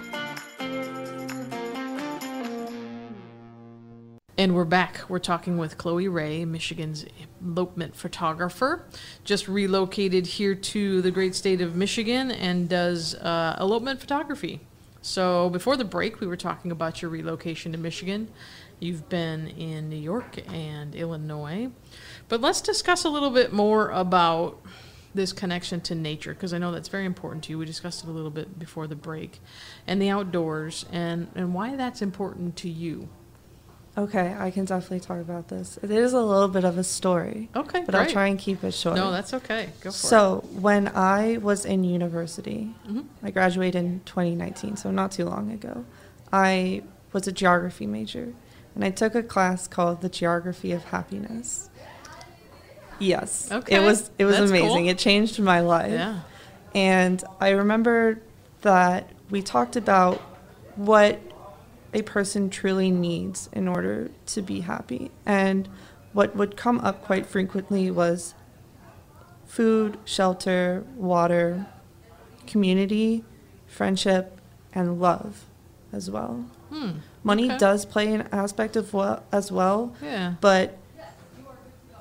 And 4.37 4.53
we're 4.53 4.65
back. 4.65 5.01
We're 5.09 5.17
talking 5.17 5.57
with 5.57 5.79
Chloe 5.79 6.07
Ray, 6.07 6.45
Michigan's 6.45 7.03
elopement 7.43 7.95
photographer, 7.95 8.85
just 9.23 9.47
relocated 9.47 10.27
here 10.27 10.53
to 10.53 11.01
the 11.01 11.09
great 11.09 11.33
state 11.33 11.61
of 11.61 11.75
Michigan 11.75 12.29
and 12.29 12.69
does 12.69 13.15
uh, 13.15 13.57
elopement 13.59 13.99
photography. 13.99 14.61
So 15.03 15.49
before 15.49 15.75
the 15.75 15.83
break, 15.83 16.21
we 16.21 16.27
were 16.27 16.37
talking 16.37 16.71
about 16.71 17.01
your 17.01 17.11
relocation 17.11 17.73
to 17.73 17.77
Michigan. 17.77 18.29
You've 18.83 19.07
been 19.07 19.47
in 19.47 19.89
New 19.89 19.95
York 19.95 20.39
and 20.51 20.93
Illinois. 20.93 21.69
But 22.27 22.41
let's 22.41 22.59
discuss 22.59 23.05
a 23.05 23.09
little 23.09 23.29
bit 23.29 23.53
more 23.53 23.89
about 23.91 24.61
this 25.15 25.31
connection 25.31 25.79
to 25.81 25.95
nature 25.95 26.33
because 26.33 26.53
I 26.53 26.57
know 26.57 26.71
that's 26.73 26.89
very 26.89 27.05
important 27.05 27.45
to 27.45 27.51
you. 27.51 27.57
We 27.59 27.65
discussed 27.65 28.03
it 28.03 28.09
a 28.09 28.11
little 28.11 28.29
bit 28.31 28.59
before 28.59 28.87
the 28.87 28.95
break 28.95 29.39
and 29.87 30.01
the 30.01 30.09
outdoors 30.09 30.85
and, 30.91 31.29
and 31.33 31.53
why 31.53 31.77
that's 31.77 32.01
important 32.01 32.57
to 32.57 32.69
you. 32.69 33.07
Okay, 33.97 34.35
I 34.37 34.49
can 34.51 34.65
definitely 34.65 34.99
talk 35.01 35.21
about 35.21 35.47
this. 35.49 35.77
It 35.83 35.91
is 35.91 36.13
a 36.13 36.19
little 36.21 36.47
bit 36.49 36.65
of 36.65 36.77
a 36.79 36.83
story. 36.83 37.49
Okay, 37.55 37.83
But 37.85 37.93
I'll 37.95 38.09
try 38.09 38.27
and 38.27 38.39
keep 38.39 38.63
it 38.63 38.73
short. 38.73 38.95
No, 38.97 39.11
that's 39.11 39.35
okay. 39.35 39.69
Go 39.81 39.83
for 39.83 39.87
it. 39.89 39.93
So, 39.93 40.43
when 40.51 40.87
I 40.89 41.37
was 41.37 41.63
in 41.63 41.83
university, 41.83 42.73
Mhm. 42.89 43.05
I 43.21 43.29
graduated 43.29 43.75
in 43.85 44.01
2019, 44.03 44.77
so 44.77 44.89
not 44.89 45.11
too 45.11 45.25
long 45.25 45.51
ago. 45.51 45.85
I 46.33 46.81
was 47.13 47.27
a 47.27 47.31
geography 47.31 47.85
major, 47.85 48.33
and 48.75 48.83
I 48.83 48.89
took 48.91 49.15
a 49.15 49.23
class 49.23 49.67
called 49.67 50.01
the 50.01 50.09
Geography 50.09 50.71
of 50.71 50.83
Happiness. 50.85 51.69
Yes, 52.99 53.49
Okay, 53.51 53.75
it 53.75 53.79
was 53.79 54.11
it 54.17 54.25
was 54.25 54.37
that's 54.37 54.49
amazing. 54.49 54.67
cool. 54.69 54.87
It 54.87 54.97
changed 54.97 55.39
my 55.39 55.59
life. 55.61 55.91
Yeah. 55.91 56.19
And 56.75 57.23
I 57.41 57.49
remember 57.49 58.19
that 58.61 59.09
we 59.29 59.41
talked 59.41 59.75
about 59.75 60.19
what 60.75 61.19
a 61.93 62.01
person 62.03 62.49
truly 62.49 62.91
needs 62.91 63.49
in 63.51 63.67
order 63.67 64.09
to 64.27 64.41
be 64.41 64.61
happy. 64.61 65.11
And 65.25 65.67
what 66.13 66.35
would 66.35 66.55
come 66.55 66.79
up 66.79 67.03
quite 67.03 67.25
frequently 67.25 67.91
was 67.91 68.35
food, 69.45 69.97
shelter, 70.05 70.83
water, 70.95 71.67
community, 72.47 73.23
friendship, 73.67 74.39
and 74.73 74.99
love 74.99 75.45
as 75.91 76.09
well. 76.09 76.45
Hmm. 76.71 76.91
Money 77.23 77.45
Okay. 77.47 77.57
does 77.57 77.85
play 77.85 78.13
an 78.13 78.27
aspect 78.31 78.75
of 78.75 78.93
well 78.93 79.23
as 79.31 79.51
well, 79.51 79.93
Yeah. 80.01 80.33
but 80.41 80.77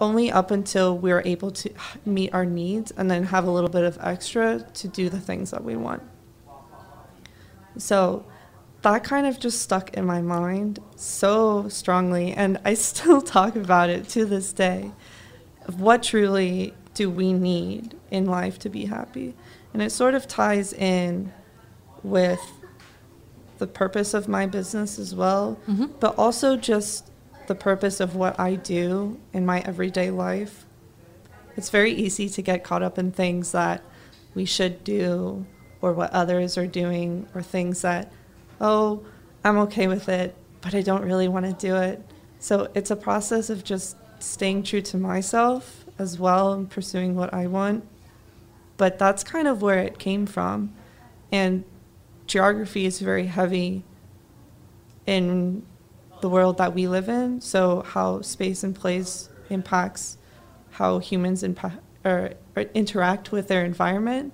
only 0.01 0.33
up 0.33 0.51
until 0.51 0.99
we're 0.99 1.23
able 1.25 1.51
to 1.53 1.71
meet 2.05 2.35
our 2.35 2.45
needs 2.45 2.91
and 2.97 3.09
then 3.11 3.25
have 3.25 3.47
a 3.47 3.51
little 3.51 3.71
bit 3.71 3.85
of 3.85 3.97
extra 4.01 4.59
to 4.75 4.89
do 4.89 5.09
the 5.09 5.21
things 5.21 5.53
that 5.53 5.63
we 5.63 5.77
want. 5.77 6.03
So 7.79 8.25
that 8.83 9.05
kind 9.05 9.27
of 9.27 9.39
just 9.39 9.61
stuck 9.61 9.95
in 9.95 10.05
my 10.05 10.21
mind 10.21 10.81
so 10.97 11.69
strongly, 11.69 12.33
and 12.33 12.59
I 12.65 12.75
still 12.91 13.23
talk 13.23 13.55
about 13.57 13.91
it 13.91 14.09
to 14.11 14.25
this 14.25 14.53
day. 14.53 14.91
Of 15.67 15.81
what 15.81 16.03
truly 16.03 16.75
do 16.95 17.09
we 17.09 17.33
need 17.33 17.97
in 18.11 18.27
life 18.27 18.59
to 18.61 18.69
be 18.69 18.87
happy? 18.87 19.35
And 19.73 19.81
it 19.81 19.91
sort 19.93 20.15
of 20.15 20.27
ties 20.27 20.73
in 20.73 21.33
with 22.03 22.41
the 23.63 23.67
purpose 23.69 24.13
of 24.13 24.27
my 24.27 24.45
business 24.45 24.99
as 24.99 25.15
well, 25.15 25.57
mm-hmm. 25.69 25.87
but 26.01 26.19
also 26.19 26.57
just 26.57 27.09
the 27.47 27.55
purpose 27.55 28.01
of 28.01 28.17
what 28.17 28.41
I 28.41 28.57
do 28.57 29.21
in 29.33 29.47
my 29.47 29.61
everyday 29.61 30.11
life. 30.11 30.67
It's 31.57 31.71
very 31.71 31.93
easy 31.93 32.29
to 32.29 32.43
get 32.43 32.65
caught 32.65 32.83
up 32.83 32.99
in 32.99 33.13
things 33.13 33.53
that 33.53 33.85
we 34.35 34.45
should 34.47 34.83
do 34.83 35.47
or 35.81 35.93
what 35.93 36.11
others 36.11 36.59
are 36.59 36.67
doing 36.67 37.29
or 37.37 37.43
things 37.43 37.83
that, 37.83 38.13
oh, 38.61 39.05
I'm 39.45 39.59
okay 39.59 39.87
with 39.87 40.09
it, 40.09 40.35
but 40.61 40.75
I 40.75 40.83
don't 40.83 41.05
really 41.05 41.29
want 41.29 41.47
to 41.47 41.53
do 41.53 41.77
it. 41.77 42.05
So 42.41 42.69
it's 42.75 42.91
a 42.91 42.97
process 42.97 43.49
of 43.49 43.63
just 43.63 43.97
staying 44.19 44.65
true 44.65 44.83
to 44.83 44.97
myself 44.97 45.85
as 46.01 46.19
well 46.19 46.53
and 46.53 46.69
pursuing 46.69 47.15
what 47.15 47.33
I 47.33 47.47
want. 47.47 47.87
But 48.77 48.99
that's 48.99 49.23
kind 49.23 49.47
of 49.47 49.63
where 49.63 49.79
it 49.79 50.01
came 50.01 50.27
from. 50.27 50.75
And 51.31 51.63
geography 52.33 52.87
is 52.87 52.99
very 52.99 53.27
heavy 53.27 53.85
in 55.07 55.63
the 56.23 56.29
world 56.31 56.57
that 56.57 56.75
we 56.75 56.89
live 56.89 57.09
in. 57.11 57.41
So 57.43 57.83
how 57.83 58.23
space 58.23 58.65
and 58.65 58.75
place 58.75 59.29
impacts 59.51 60.17
how 60.71 60.99
humans 60.99 61.43
impa- 61.43 61.79
or, 62.07 62.31
or 62.57 62.63
interact 62.75 63.33
with 63.33 63.49
their 63.49 63.65
environment. 63.67 64.33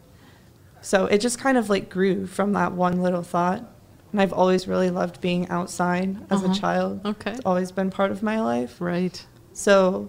So 0.80 1.06
it 1.06 1.18
just 1.18 1.40
kind 1.40 1.58
of 1.58 1.68
like 1.68 1.90
grew 1.90 2.26
from 2.28 2.52
that 2.52 2.72
one 2.72 3.02
little 3.02 3.24
thought. 3.24 3.64
And 4.12 4.20
I've 4.20 4.32
always 4.32 4.68
really 4.68 4.90
loved 4.90 5.20
being 5.20 5.48
outside 5.48 6.16
as 6.30 6.42
Uh-huh. 6.44 6.52
a 6.52 6.54
child. 6.54 7.04
Okay. 7.04 7.32
It's 7.32 7.40
always 7.44 7.72
been 7.72 7.90
part 7.90 8.12
of 8.12 8.22
my 8.22 8.40
life. 8.40 8.80
Right. 8.80 9.26
So 9.52 10.08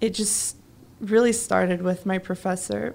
it 0.00 0.10
just 0.14 0.56
really 1.00 1.32
started 1.32 1.82
with 1.82 2.06
my 2.06 2.18
professor. 2.18 2.94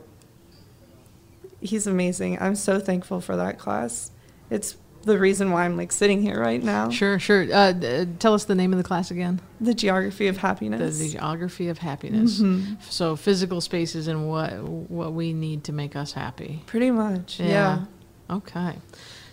He's 1.65 1.88
amazing. 1.88 2.38
I'm 2.41 2.55
so 2.55 2.79
thankful 2.79 3.22
for 3.22 3.36
that 3.36 3.57
class. 3.60 4.12
It's 4.50 4.77
the 5.03 5.19
reason 5.19 5.51
why 5.51 5.65
I'm 5.65 5.77
like 5.77 5.91
sitting 5.91 6.22
here 6.22 6.39
right 6.39 6.63
now. 6.63 6.89
Sure, 6.89 7.19
sure. 7.19 7.45
Uh, 7.53 7.72
d- 7.74 8.07
tell 8.17 8.34
us 8.34 8.45
the 8.45 8.55
name 8.55 8.74
of 8.74 8.77
the 8.77 8.84
class 8.84 9.12
again. 9.12 9.39
The 9.62 9.74
geography 9.74 10.27
of 10.27 10.38
happiness. 10.38 10.98
the 11.00 11.10
geography 11.10 11.67
of 11.67 11.77
happiness. 11.77 12.39
Mhm. 12.39 12.77
So 12.89 13.15
physical 13.15 13.62
spaces 13.62 14.07
and 14.07 14.27
what 14.27 14.51
what 14.63 15.13
we 15.13 15.31
need 15.34 15.63
to 15.65 15.74
make 15.74 15.95
us 15.95 16.13
happy. 16.13 16.63
Pretty 16.65 16.89
much. 16.91 17.39
Yeah. 17.39 17.86
Okay. 18.29 18.77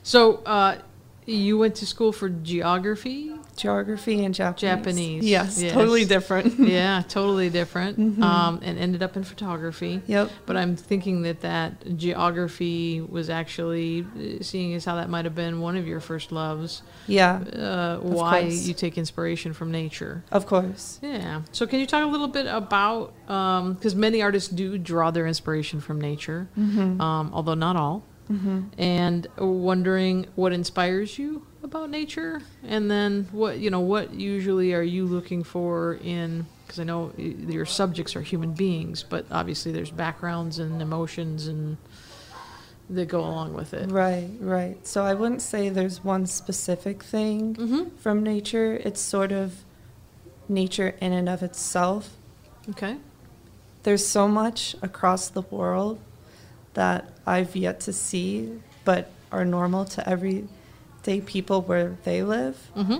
So 0.03 0.37
uh, 0.45 0.77
you 1.27 1.57
went 1.57 1.75
to 1.77 1.87
school 1.87 2.13
for 2.13 2.29
geography. 2.29 3.33
Geography 3.57 4.25
and 4.25 4.35
Japanese. 4.35 4.61
Japanese, 4.61 5.25
Yes, 5.25 5.63
yes. 5.63 5.73
totally 5.73 6.05
different. 6.05 6.59
yeah, 6.69 7.03
totally 7.09 7.51
different. 7.51 7.99
Mhm. 8.01 8.23
Um, 8.23 8.61
and 8.63 8.79
ended 8.79 9.03
up 9.03 9.17
in 9.17 9.25
photography. 9.25 10.01
Yep. 10.07 10.31
But 10.47 10.57
I'm 10.57 10.75
thinking 10.77 11.23
that 11.23 11.41
that 11.43 11.97
geography 11.99 13.01
was 13.01 13.29
actually, 13.31 14.07
uh, 14.17 14.43
seeing 14.43 14.75
as 14.75 14.85
how 14.85 14.97
that 14.97 15.11
might 15.11 15.25
have 15.25 15.35
been 15.35 15.61
one 15.61 15.77
of 15.77 15.87
your 15.87 16.01
first 16.01 16.33
loves, 16.33 16.83
Yeah. 17.07 17.41
uh, 17.41 17.99
why 17.99 18.43
course. 18.43 18.67
you 18.67 18.75
take 18.75 18.97
inspiration 18.99 19.53
from 19.53 19.71
nature. 19.71 20.25
Of 20.33 20.47
course. 20.47 20.99
Yeah. 21.03 21.43
So 21.53 21.67
can 21.67 21.79
you 21.81 21.87
talk 21.87 22.03
a 22.03 22.07
little 22.07 22.29
bit 22.29 22.47
about 22.47 23.13
because 23.27 23.95
many 23.95 24.21
artists 24.23 24.49
do 24.49 24.77
draw 24.79 25.11
their 25.11 25.27
inspiration 25.27 25.81
from 25.81 26.01
nature, 26.01 26.49
Mm-hmm. 26.59 27.01
um, 27.01 27.31
although 27.33 27.55
not 27.55 27.77
all. 27.77 28.05
And 28.79 29.27
wondering 29.37 30.27
what 30.37 30.55
inspires 30.55 31.19
you 31.19 31.45
about 31.75 31.91
nature, 31.91 32.41
and 32.67 32.91
then 32.91 33.29
what 33.33 33.59
you 33.59 33.71
know 33.71 33.81
what 33.81 34.13
usually 34.15 34.75
are 34.75 34.83
you 34.83 35.07
looking 35.07 35.43
for 35.43 35.95
in 36.03 36.47
because 36.67 36.79
I 36.81 36.85
know 36.85 37.13
your 37.17 37.67
subjects 37.67 38.15
are 38.17 38.23
human 38.23 38.53
beings, 38.53 39.03
but 39.03 39.27
obviously 39.31 39.73
there's 39.73 39.91
backgrounds 39.91 40.59
and 40.59 40.81
emotions 40.83 41.47
and 41.47 41.77
that 42.91 43.07
go 43.09 43.21
along 43.21 43.55
with 43.55 43.73
it. 43.75 43.91
Right, 43.91 44.29
right. 44.41 44.87
So 44.87 45.05
I 45.05 45.15
wouldn't 45.15 45.41
say 45.43 45.69
there's 45.71 46.03
one 46.05 46.27
specific 46.27 47.03
thing 47.03 47.55
Mm-hmm. 47.55 47.97
from 47.97 48.23
nature. 48.23 48.75
It's 48.85 49.01
sort 49.01 49.33
of 49.33 49.65
nature 50.49 50.95
in 51.01 51.13
and 51.13 51.29
of 51.29 51.43
itself. 51.43 52.11
Okay. 52.71 52.97
There's 53.85 54.05
so 54.07 54.29
much 54.29 54.77
across 54.83 55.29
the 55.29 55.43
world 55.43 55.99
that 56.75 57.11
I've 57.27 57.55
yet 57.57 57.81
to 57.81 57.93
see, 57.93 58.61
but 58.85 59.11
are 59.31 59.45
normal 59.45 59.85
to 59.87 60.07
everyday 61.03 61.21
people 61.21 61.63
where 61.63 61.97
they 62.05 62.23
live. 62.23 62.71
Mm-hmm. 62.77 62.99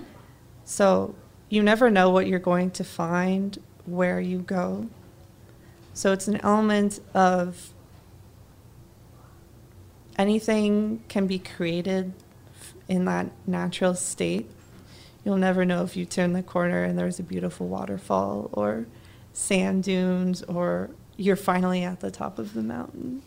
So 0.65 1.15
you 1.49 1.63
never 1.63 1.91
know 1.91 2.11
what 2.11 2.27
you're 2.27 2.39
going 2.39 2.71
to 2.73 2.85
find 2.85 3.59
where 3.85 4.21
you 4.21 4.39
go. 4.39 4.89
So 5.95 6.13
it's 6.13 6.29
an 6.29 6.39
element 6.39 7.01
of 7.15 7.73
anything 10.19 11.03
can 11.09 11.27
be 11.27 11.39
created 11.39 12.13
in 12.89 13.05
that 13.05 13.31
natural 13.47 13.95
state. 13.95 14.51
You'll 15.25 15.37
never 15.37 15.65
know 15.65 15.85
if 15.85 15.97
you 15.97 16.05
turn 16.05 16.33
the 16.33 16.43
corner 16.43 16.83
and 16.83 16.99
there's 16.99 17.19
a 17.19 17.23
beautiful 17.23 17.69
waterfall 17.69 18.51
or 18.53 18.87
sand 19.33 19.85
dunes 19.85 20.43
or 20.45 20.91
you're 21.17 21.37
finally 21.37 21.85
at 21.85 22.01
the 22.01 22.11
top 22.11 22.39
of 22.39 22.55
the 22.55 22.63
mountain. 22.63 23.23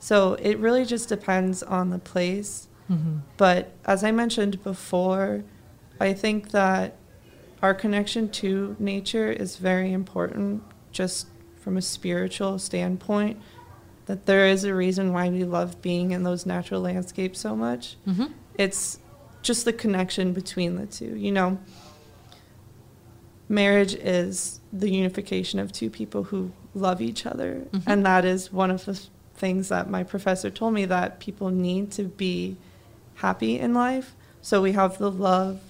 So 0.00 0.34
it 0.34 0.58
really 0.58 0.84
just 0.84 1.08
depends 1.08 1.62
on 1.62 1.90
the 1.90 1.98
place. 1.98 2.68
Mm-hmm. 2.90 3.18
But 3.36 3.72
as 3.84 4.04
I 4.04 4.10
mentioned 4.12 4.62
before, 4.62 5.44
I 6.00 6.14
think 6.14 6.50
that 6.50 6.96
our 7.62 7.74
connection 7.74 8.28
to 8.30 8.76
nature 8.78 9.30
is 9.30 9.56
very 9.56 9.92
important 9.92 10.62
just 10.92 11.26
from 11.60 11.76
a 11.76 11.82
spiritual 11.82 12.58
standpoint. 12.58 13.40
That 14.06 14.26
there 14.26 14.46
is 14.46 14.64
a 14.64 14.74
reason 14.74 15.12
why 15.12 15.28
we 15.28 15.44
love 15.44 15.82
being 15.82 16.12
in 16.12 16.22
those 16.22 16.46
natural 16.46 16.80
landscapes 16.80 17.40
so 17.40 17.54
much. 17.54 17.96
Mm-hmm. 18.06 18.26
It's 18.56 19.00
just 19.42 19.64
the 19.64 19.72
connection 19.72 20.32
between 20.32 20.76
the 20.76 20.86
two. 20.86 21.16
You 21.16 21.32
know, 21.32 21.58
marriage 23.48 23.94
is 23.94 24.60
the 24.72 24.90
unification 24.90 25.58
of 25.58 25.72
two 25.72 25.90
people 25.90 26.24
who 26.24 26.52
love 26.74 27.00
each 27.00 27.26
other. 27.26 27.66
Mhm. 27.72 27.82
And 27.86 28.06
that 28.06 28.24
is 28.24 28.52
one 28.52 28.70
of 28.70 28.84
the 28.84 29.00
things 29.34 29.68
that 29.68 29.88
my 29.88 30.02
professor 30.02 30.50
told 30.50 30.74
me 30.74 30.84
that 30.86 31.20
people 31.20 31.50
need 31.50 31.90
to 31.92 32.04
be 32.04 32.56
happy 33.18 33.58
in 33.58 33.74
life. 33.74 34.14
So 34.42 34.62
we 34.62 34.72
have 34.72 34.98
the 34.98 35.10
love, 35.10 35.60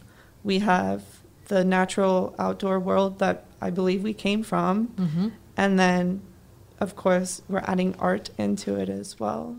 we 0.45 0.61
have 0.61 1.02
the 1.49 1.64
natural 1.64 2.35
outdoor 2.38 2.78
world 2.78 3.19
that 3.19 3.45
I 3.61 3.71
believe 3.71 4.02
we 4.02 4.14
came 4.14 4.43
from. 4.43 4.88
Mm-hmm. 4.88 5.28
And 5.57 5.78
then, 5.78 6.21
of 6.78 6.95
course, 6.95 7.43
we're 7.49 7.64
adding 7.67 7.95
art 7.99 8.31
into 8.38 8.76
it 8.76 8.88
as 8.88 9.19
well. 9.19 9.57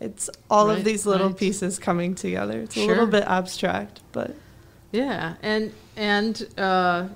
It's 0.00 0.28
all 0.50 0.68
Right, 0.68 0.78
of 0.78 0.84
these 0.84 1.06
little 1.06 1.28
right. 1.28 1.36
pieces 1.36 1.78
coming 1.78 2.14
together. 2.14 2.60
It's 2.60 2.76
a 2.76 2.86
little 2.86 3.06
bit 3.06 3.24
abstract, 3.24 4.00
but 4.12 4.34
Yeah, 4.92 5.34
and 5.42 5.72
and 5.96 6.46
uh, 6.58 7.08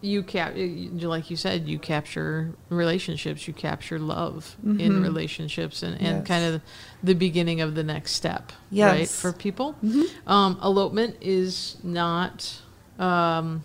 you 0.00 0.22
cap 0.22 0.54
like 0.56 1.30
you 1.30 1.36
said, 1.36 1.66
you 1.68 1.78
capture 1.78 2.54
relationships, 2.68 3.48
you 3.48 3.54
capture 3.54 3.98
love 3.98 4.56
in 4.62 4.76
Mhm. 4.76 5.02
relationships, 5.02 5.82
and, 5.82 5.94
and 6.00 6.18
Yes. 6.18 6.26
kind 6.26 6.44
of 6.44 6.62
the 7.02 7.14
beginning 7.14 7.60
of 7.60 7.74
the 7.74 7.82
next 7.82 8.12
step, 8.12 8.52
right, 8.72 9.08
for 9.08 9.32
people. 9.32 9.76
Mhm. 9.84 10.04
Um, 10.26 10.58
elopement 10.62 11.16
is 11.20 11.76
not 11.82 12.60
um, 12.98 13.62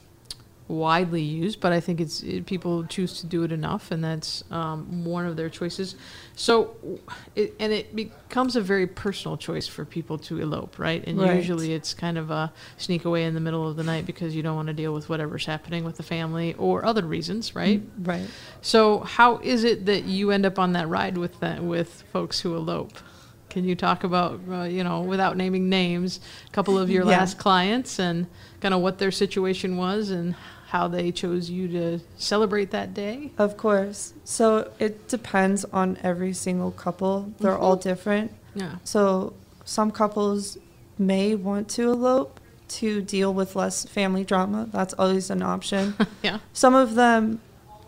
widely 0.67 1.22
used, 1.22 1.60
but 1.60 1.74
I 1.74 1.79
think 1.79 2.00
it's 2.00 2.24
it, 2.24 2.46
people 2.46 2.86
choose 2.86 3.20
to 3.20 3.27
do 3.27 3.43
it 3.43 3.51
enough, 3.51 3.91
and 3.91 4.03
that's 4.03 4.43
um, 4.50 5.03
one 5.03 5.25
of 5.25 5.36
their 5.36 5.50
choices. 5.50 5.96
So, 6.36 6.75
it, 7.36 7.53
and 7.60 7.72
it 7.74 7.96
becomes 7.96 8.55
a 8.55 8.62
very 8.62 8.88
personal 8.88 9.36
choice 9.38 9.67
for 9.67 9.84
people 9.86 10.17
to 10.20 10.39
elope, 10.39 10.79
right? 10.79 11.03
And 11.05 11.20
Right. 11.20 11.36
usually 11.36 11.74
it's 11.74 11.93
kind 11.93 12.17
of 12.17 12.32
a 12.32 12.51
sneak 12.77 13.03
away 13.05 13.25
in 13.25 13.34
the 13.34 13.39
middle 13.41 13.67
of 13.70 13.75
the 13.75 13.84
night 13.84 14.05
because 14.05 14.36
you 14.36 14.41
don't 14.41 14.55
want 14.55 14.67
to 14.67 14.74
deal 14.74 14.93
with 14.93 15.10
whatever's 15.10 15.46
happening 15.46 15.84
with 15.84 15.98
the 15.98 16.03
family 16.03 16.53
or 16.58 16.86
other 16.86 17.03
reasons, 17.03 17.55
right? 17.55 17.82
right. 18.01 18.29
So, 18.62 19.00
how 19.01 19.38
is 19.39 19.63
it 19.65 19.86
that 19.88 20.05
you 20.05 20.32
end 20.32 20.46
up 20.46 20.58
on 20.58 20.74
that 20.74 20.88
ride 20.88 21.17
with 21.17 21.39
that, 21.41 21.62
with 21.63 22.03
folks 22.13 22.39
who 22.39 22.55
elope? 22.55 22.93
Can 23.50 23.65
you 23.65 23.75
talk 23.75 24.03
about, 24.03 24.39
uh, 24.50 24.63
you 24.63 24.84
know, 24.84 25.01
without 25.01 25.38
naming 25.38 25.70
names, 25.70 26.20
a 26.48 26.51
couple 26.51 26.75
of 26.79 26.89
your 26.89 27.03
Yeah. 27.03 27.20
last 27.20 27.38
clients 27.38 28.00
and 28.00 28.25
kind 28.61 28.74
of 28.74 28.81
what 28.81 28.98
their 28.98 29.11
situation 29.11 29.77
was 29.77 30.09
and 30.09 30.33
how 30.74 30.88
they 30.88 31.12
chose 31.12 31.51
you 31.51 31.68
to 31.68 32.00
celebrate 32.18 32.72
that 32.72 32.96
day? 32.96 33.29
Of 33.38 33.57
course. 33.57 34.14
So 34.24 34.72
it 34.79 35.07
depends 35.07 35.66
on 35.66 36.00
every 36.01 36.33
single 36.33 36.72
couple. 36.72 37.31
They're 37.40 37.55
all 37.55 37.77
mm-hmm. 37.77 37.90
different. 37.90 38.31
Yeah. 38.55 38.77
So 38.83 39.36
some 39.66 39.92
couples 39.92 40.57
may 40.98 41.36
want 41.36 41.70
to 41.70 41.92
elope 41.92 42.40
to 42.70 43.03
deal 43.03 43.31
with 43.31 43.55
less 43.55 43.86
family 43.86 44.24
drama. 44.24 44.68
That's 44.72 44.96
always 44.96 45.29
an 45.29 45.44
option. 45.44 45.94
Yeah. 46.24 46.40
some 46.53 46.74
of 46.74 46.96
them 46.96 47.40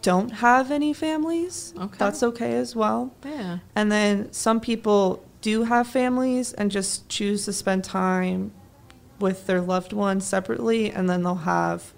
don't 0.04 0.30
have 0.30 0.70
any 0.70 0.94
families. 0.94 1.74
Okay. 1.76 1.98
That's 1.98 2.22
okay 2.22 2.54
as 2.54 2.76
well. 2.76 3.12
Yeah. 3.26 3.60
And 3.76 3.92
then 3.92 4.32
some 4.32 4.60
people 4.60 5.26
do 5.42 5.64
have 5.64 5.88
families 5.88 6.54
and 6.54 6.70
just 6.70 7.10
choose 7.10 7.46
to 7.46 7.54
spend 7.54 7.84
time 7.84 8.52
with 9.20 9.48
their 9.48 9.62
loved 9.62 9.92
ones 9.92 10.24
separately, 10.26 10.92
and 10.92 11.10
then 11.10 11.24
they'll 11.24 11.36
have 11.36 11.95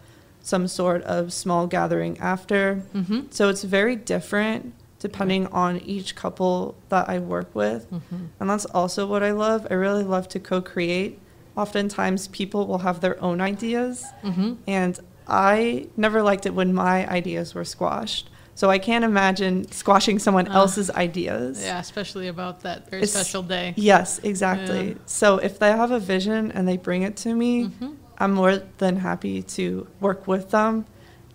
some 0.48 0.66
sort 0.68 1.02
of 1.04 1.34
small 1.34 1.68
gathering 1.68 2.18
after. 2.20 2.82
Mm-hmm. 2.96 3.20
So 3.32 3.50
it's 3.50 3.64
very 3.64 3.96
different 3.98 4.74
depending 5.00 5.46
on 5.48 5.78
each 5.96 6.16
couple 6.16 6.74
that 6.90 7.08
I 7.08 7.20
work 7.20 7.50
with. 7.54 7.82
Mm-hmm. 7.92 8.26
And 8.40 8.50
that's 8.50 8.66
also 8.80 9.06
what 9.06 9.22
I 9.24 9.32
love. 9.32 9.68
I 9.70 9.74
really 9.76 10.04
love 10.04 10.28
to 10.30 10.40
co 10.40 10.62
create. 10.62 11.20
Oftentimes, 11.56 12.28
people 12.30 12.66
will 12.68 12.80
have 12.80 13.02
their 13.02 13.22
own 13.22 13.42
ideas, 13.42 14.06
Mm-hmm. 14.24 14.54
and 14.68 15.00
I 15.28 15.88
never 15.98 16.22
liked 16.22 16.46
it 16.46 16.54
when 16.54 16.74
my 16.74 17.08
ideas 17.20 17.54
were 17.56 17.66
squashed. 17.66 18.30
So 18.56 18.70
I 18.72 18.80
can't 18.80 19.04
imagine 19.04 19.56
squashing 19.72 20.18
someone 20.20 20.48
Ah. 20.50 20.56
else's 20.62 20.90
ideas. 20.92 21.62
Yeah, 21.64 21.80
especially 21.80 22.28
about 22.28 22.62
that 22.62 22.90
very 22.90 23.04
It's- 23.04 23.12
special 23.20 23.44
day. 23.44 23.74
Yes, 23.76 24.20
exactly. 24.24 24.88
Yeah. 24.90 24.94
So 25.06 25.38
if 25.38 25.60
they 25.60 25.72
have 25.72 25.92
a 25.92 26.00
vision 26.00 26.52
and 26.56 26.68
they 26.68 26.78
bring 26.78 27.02
it 27.04 27.16
to 27.26 27.34
me, 27.36 27.52
Mhm. 27.66 27.96
I'm 28.18 28.34
more 28.34 28.64
than 28.78 28.98
happy 28.98 29.44
to 29.44 29.88
work 30.00 30.28
with 30.28 30.52
them 30.52 30.86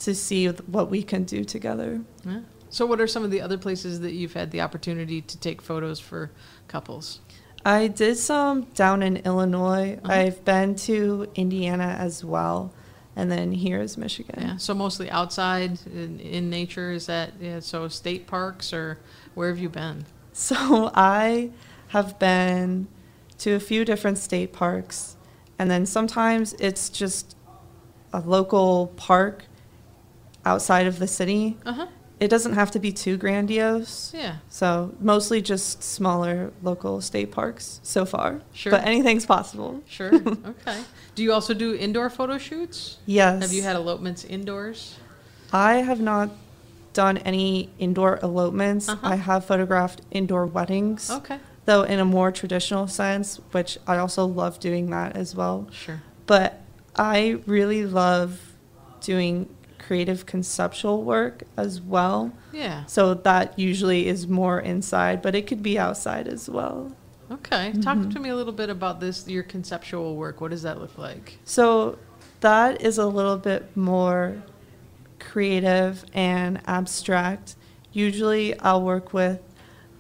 to 0.01 0.15
see 0.15 0.49
what 0.49 0.91
we 0.91 1.03
can 1.03 1.25
do 1.25 1.45
together. 1.45 2.01
Yeah. 2.25 2.41
So, 2.71 2.87
what 2.87 3.01
are 3.01 3.07
some 3.07 3.23
of 3.23 3.31
the 3.31 3.41
other 3.41 3.59
places 3.59 4.01
that 4.01 4.13
you've 4.13 4.33
had 4.33 4.51
the 4.51 4.63
opportunity 4.63 5.21
to 5.21 5.39
take 5.39 5.61
photos 5.61 6.01
for 6.01 6.31
couples? 6.69 7.21
I 7.65 7.87
did 7.87 8.17
some 8.17 8.63
down 8.75 9.03
in 9.03 9.19
Illinois. 9.19 9.99
Uh-huh. 10.03 10.13
I've 10.13 10.45
been 10.45 10.75
to 10.77 11.29
Indiana 11.35 11.97
as 11.99 12.25
well. 12.25 12.73
And 13.15 13.31
then 13.31 13.53
here 13.53 13.81
is 13.81 13.99
Michigan. 13.99 14.41
Yeah, 14.41 14.57
so 14.57 14.73
mostly 14.73 15.11
outside 15.11 15.79
in, 15.87 16.19
in 16.19 16.49
nature. 16.49 16.93
Is 16.93 17.07
that 17.07 17.35
yeah? 17.39 17.61
So 17.61 17.89
state 17.89 18.27
parks 18.27 18.73
or 18.73 18.99
where 19.35 19.49
have 19.49 19.59
you 19.59 19.69
been? 19.69 20.07
So 20.35 20.91
I 20.95 21.51
have 21.89 22.19
been 22.19 22.89
to 23.37 23.53
a 23.53 23.61
few 23.61 23.85
different 23.85 24.17
state 24.17 24.55
parks. 24.55 25.15
And 25.63 25.71
then 25.71 25.87
sometimes 25.87 26.55
it's 26.55 26.89
just 26.89 27.37
a 28.13 28.19
local 28.19 28.89
park 28.97 29.45
outside 30.45 30.89
of 30.89 30.99
the 30.99 31.07
city. 31.07 31.57
Uh 31.65 31.73
huh. 31.73 31.87
It 32.19 32.27
doesn't 32.27 32.55
have 32.55 32.73
to 32.73 32.81
be 32.81 32.91
too 32.91 33.17
grandiose. 33.17 34.13
Yeah. 34.13 34.39
So 34.49 34.93
mostly 34.99 35.41
just 35.41 35.85
smaller 35.85 36.53
local 36.65 37.01
state 37.01 37.31
parks 37.31 37.79
so 37.85 38.05
far. 38.05 38.41
Sure. 38.53 38.73
But 38.73 38.85
anything's 38.85 39.25
possible. 39.25 39.85
Sure. 39.87 40.13
okay. 40.17 40.83
Do 41.15 41.23
you 41.23 41.33
also 41.33 41.55
do 41.55 41.77
indoor 41.77 42.11
photo 42.11 42.39
shoots? 42.39 42.99
Yes. 43.07 43.41
Have 43.43 43.53
you 43.53 43.63
had 43.63 43.77
elopements 43.77 44.25
indoors? 44.25 44.97
I 45.53 45.75
have 45.75 46.01
not 46.01 46.31
done 46.93 47.19
any 47.19 47.71
indoor 47.79 48.19
elopements. 48.21 48.89
Uh-huh. 48.89 49.11
I 49.11 49.15
have 49.15 49.45
photographed 49.45 50.01
indoor 50.11 50.45
weddings. 50.45 51.09
Okay. 51.09 51.39
Though 51.65 51.83
in 51.83 52.01
a 52.01 52.05
more 52.05 52.33
traditional 52.33 52.89
sense, 52.89 53.37
which 53.53 53.79
I 53.87 53.97
also 53.99 54.27
love 54.27 54.59
doing 54.59 54.91
that 54.91 55.17
as 55.17 55.37
well. 55.37 55.69
Sure. 55.71 56.03
But 56.27 56.61
I 56.97 57.41
really 57.47 57.87
love 57.87 58.55
doing 59.01 59.49
creative 59.79 60.27
conceptual 60.27 61.03
work 61.05 61.43
as 61.57 61.81
well. 61.81 62.33
Yeah. 62.53 62.85
So 62.87 63.15
that 63.15 63.59
usually 63.59 64.07
is 64.07 64.27
more 64.27 64.61
inside, 64.61 65.23
but 65.23 65.35
it 65.35 65.47
could 65.47 65.63
be 65.63 65.79
outside 65.79 66.29
as 66.29 66.49
well. 66.49 66.93
Okay. 67.31 67.73
Talk 67.81 67.99
mm-hmm. 67.99 68.11
to 68.11 68.21
me 68.21 68.29
a 68.29 68.37
little 68.37 68.53
bit 68.53 68.69
about 68.69 69.01
this. 69.01 69.27
Your 69.29 69.43
conceptual 69.43 70.17
work. 70.17 70.41
What 70.41 70.51
does 70.51 70.63
that 70.63 70.81
look 70.81 70.99
like? 70.99 71.39
So 71.45 71.99
that 72.41 72.83
is 72.83 72.99
a 72.99 73.07
little 73.07 73.39
bit 73.39 73.77
more 73.77 74.43
creative 75.19 76.05
and 76.13 76.61
abstract. 76.67 77.57
Usually 77.93 78.59
I'll 78.61 78.83
work 78.83 79.13
with 79.13 79.41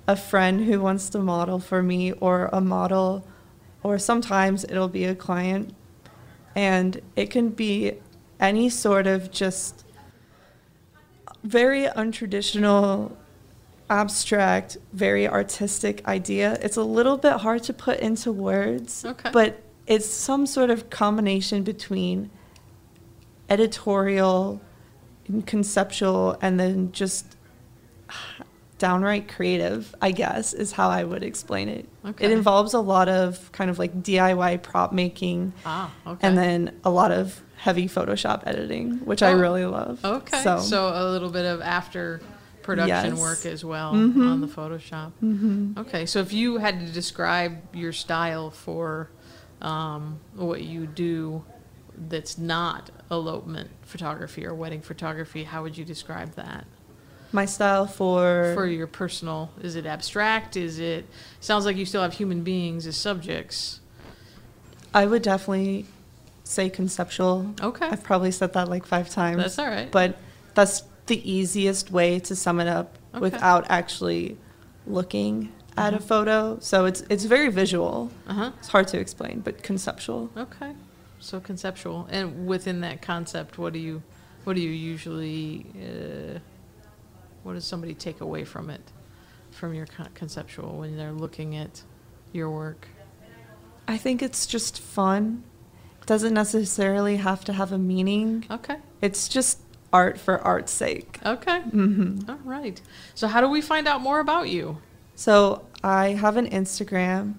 a 0.06 0.16
friend 0.16 0.64
who 0.64 0.80
wants 0.80 1.08
to 1.10 1.18
model 1.18 1.58
for 1.58 1.82
me 1.82 2.12
or 2.12 2.48
a 2.52 2.60
model, 2.60 3.26
or 3.82 3.98
sometimes 3.98 4.64
it'll 4.64 4.88
be 4.88 5.04
a 5.04 5.14
client. 5.14 5.74
And 6.54 7.00
it 7.16 7.30
can 7.30 7.50
be 7.50 7.94
any 8.40 8.68
sort 8.68 9.06
of 9.06 9.30
just 9.30 9.84
very 11.44 11.84
untraditional, 11.84 13.12
abstract, 13.88 14.76
very 14.92 15.26
artistic 15.28 16.06
idea. 16.06 16.58
It's 16.60 16.76
a 16.76 16.84
little 16.84 17.16
bit 17.16 17.34
hard 17.34 17.62
to 17.64 17.72
put 17.72 18.00
into 18.00 18.32
words, 18.32 19.04
Okay. 19.04 19.30
but 19.32 19.62
it's 19.86 20.06
some 20.06 20.46
sort 20.46 20.70
of 20.70 20.90
combination 20.90 21.62
between 21.62 22.30
editorial, 23.48 24.60
and 25.28 25.46
conceptual 25.46 26.36
and 26.40 26.58
then 26.58 26.90
just 26.92 27.36
downright 28.82 29.28
creative, 29.28 29.94
I 30.02 30.10
guess, 30.10 30.52
is 30.52 30.72
how 30.72 30.88
I 30.90 31.04
would 31.04 31.22
explain 31.22 31.68
it. 31.68 31.88
Okay. 32.04 32.24
It 32.24 32.30
involves 32.32 32.74
a 32.74 32.80
lot 32.80 33.08
of 33.08 33.52
kind 33.52 33.70
of 33.70 33.78
like 33.78 34.02
DIY 34.02 34.60
prop 34.64 34.92
making 34.92 35.52
Ah, 35.64 35.92
okay. 36.04 36.26
and 36.26 36.36
then 36.36 36.80
a 36.82 36.90
lot 36.90 37.12
of 37.12 37.40
heavy 37.56 37.86
Photoshop 37.88 38.42
editing, 38.44 38.98
which 39.06 39.22
I 39.22 39.32
Oh, 39.34 39.38
really 39.38 39.64
love. 39.66 40.04
Okay. 40.04 40.42
So, 40.42 40.58
So, 40.58 40.88
a 40.88 41.06
little 41.12 41.30
bit 41.30 41.44
of 41.46 41.60
after 41.60 42.20
production 42.62 43.12
Yes. 43.14 43.20
work 43.20 43.46
as 43.46 43.64
well 43.64 43.92
Mm-hmm. 43.94 44.26
on 44.28 44.40
the 44.40 44.48
Photoshop. 44.48 45.12
Mm-hmm. 45.22 45.78
Okay. 45.78 46.04
So 46.06 46.18
if 46.18 46.32
you 46.32 46.56
had 46.58 46.80
to 46.80 46.86
describe 46.92 47.58
your 47.74 47.92
style 47.92 48.50
for 48.50 49.10
um, 49.60 50.18
what 50.34 50.62
you 50.62 50.86
do 50.88 51.44
that's 52.08 52.36
not 52.36 52.90
elopement 53.12 53.70
photography 53.82 54.44
or 54.44 54.54
wedding 54.54 54.80
photography, 54.82 55.44
how 55.44 55.62
would 55.62 55.78
you 55.78 55.84
describe 55.84 56.34
that? 56.34 56.64
My 57.32 57.44
style 57.46 57.86
for, 57.86 58.52
For 58.54 58.66
your 58.66 58.86
personal, 58.86 59.50
is 59.62 59.76
it 59.76 59.86
abstract? 59.86 60.56
Is 60.56 60.78
it 60.78 61.06
sounds 61.40 61.64
like 61.64 61.76
you 61.76 61.84
still 61.86 62.02
have 62.02 62.14
human 62.14 62.42
beings 62.42 62.86
as 62.86 62.96
subjects? 62.96 63.80
I 64.94 65.06
would 65.06 65.22
definitely 65.22 65.86
say 66.44 66.68
conceptual. 66.68 67.54
Okay. 67.62 67.86
I've 67.86 68.02
probably 68.02 68.30
said 68.30 68.52
that 68.52 68.68
like 68.68 68.84
five 68.86 69.08
times. 69.08 69.38
That's 69.38 69.58
all 69.58 69.66
right. 69.66 69.90
But 69.90 70.18
that's 70.54 70.82
the 71.06 71.30
easiest 71.30 71.90
way 71.90 72.18
to 72.20 72.36
sum 72.36 72.60
it 72.60 72.68
up 72.68 72.96
Okay. 73.14 73.20
without 73.20 73.66
actually 73.70 74.36
looking 74.86 75.52
at 75.76 75.94
a 75.94 75.98
photo. 76.00 76.58
So 76.60 76.84
it's 76.84 77.02
it's 77.08 77.24
very 77.24 77.48
visual. 77.48 78.10
Uh 78.26 78.34
huh. 78.34 78.50
It's 78.58 78.68
hard 78.68 78.88
to 78.88 78.98
explain, 78.98 79.40
but 79.40 79.62
conceptual. 79.62 80.30
Okay, 80.36 80.72
so 81.18 81.40
conceptual, 81.40 82.06
and 82.10 82.46
within 82.46 82.80
that 82.82 83.00
concept, 83.02 83.56
what 83.58 83.72
do 83.72 83.78
you, 83.78 84.02
what 84.44 84.54
do 84.56 84.60
you 84.62 84.70
usually, 84.70 85.66
uh, 85.76 86.38
what 87.42 87.54
does 87.54 87.64
somebody 87.64 87.94
take 87.94 88.20
away 88.20 88.44
from 88.44 88.70
it, 88.70 88.80
from 89.50 89.74
your 89.74 89.86
con- 89.86 90.10
conceptual 90.14 90.78
when 90.78 90.96
they're 90.96 91.12
looking 91.12 91.56
at 91.56 91.82
your 92.32 92.50
work? 92.50 92.88
I 93.88 93.98
think 93.98 94.22
it's 94.22 94.46
just 94.46 94.80
fun. 94.80 95.42
It 96.00 96.06
doesn't 96.06 96.34
necessarily 96.34 97.16
have 97.16 97.44
to 97.44 97.52
have 97.52 97.72
a 97.72 97.78
meaning. 97.78 98.44
Okay, 98.50 98.76
It's 99.00 99.28
just 99.28 99.58
art 99.92 100.18
for 100.18 100.38
art's 100.40 100.72
sake. 100.72 101.18
okay, 101.24 101.60
mm-hmm. 101.60 102.30
All 102.30 102.38
right. 102.44 102.80
So 103.14 103.26
how 103.28 103.40
do 103.40 103.48
we 103.48 103.60
find 103.60 103.86
out 103.86 104.00
more 104.00 104.20
about 104.20 104.48
you? 104.48 104.78
So 105.14 105.66
I 105.84 106.10
have 106.10 106.36
an 106.36 106.48
Instagram, 106.48 107.34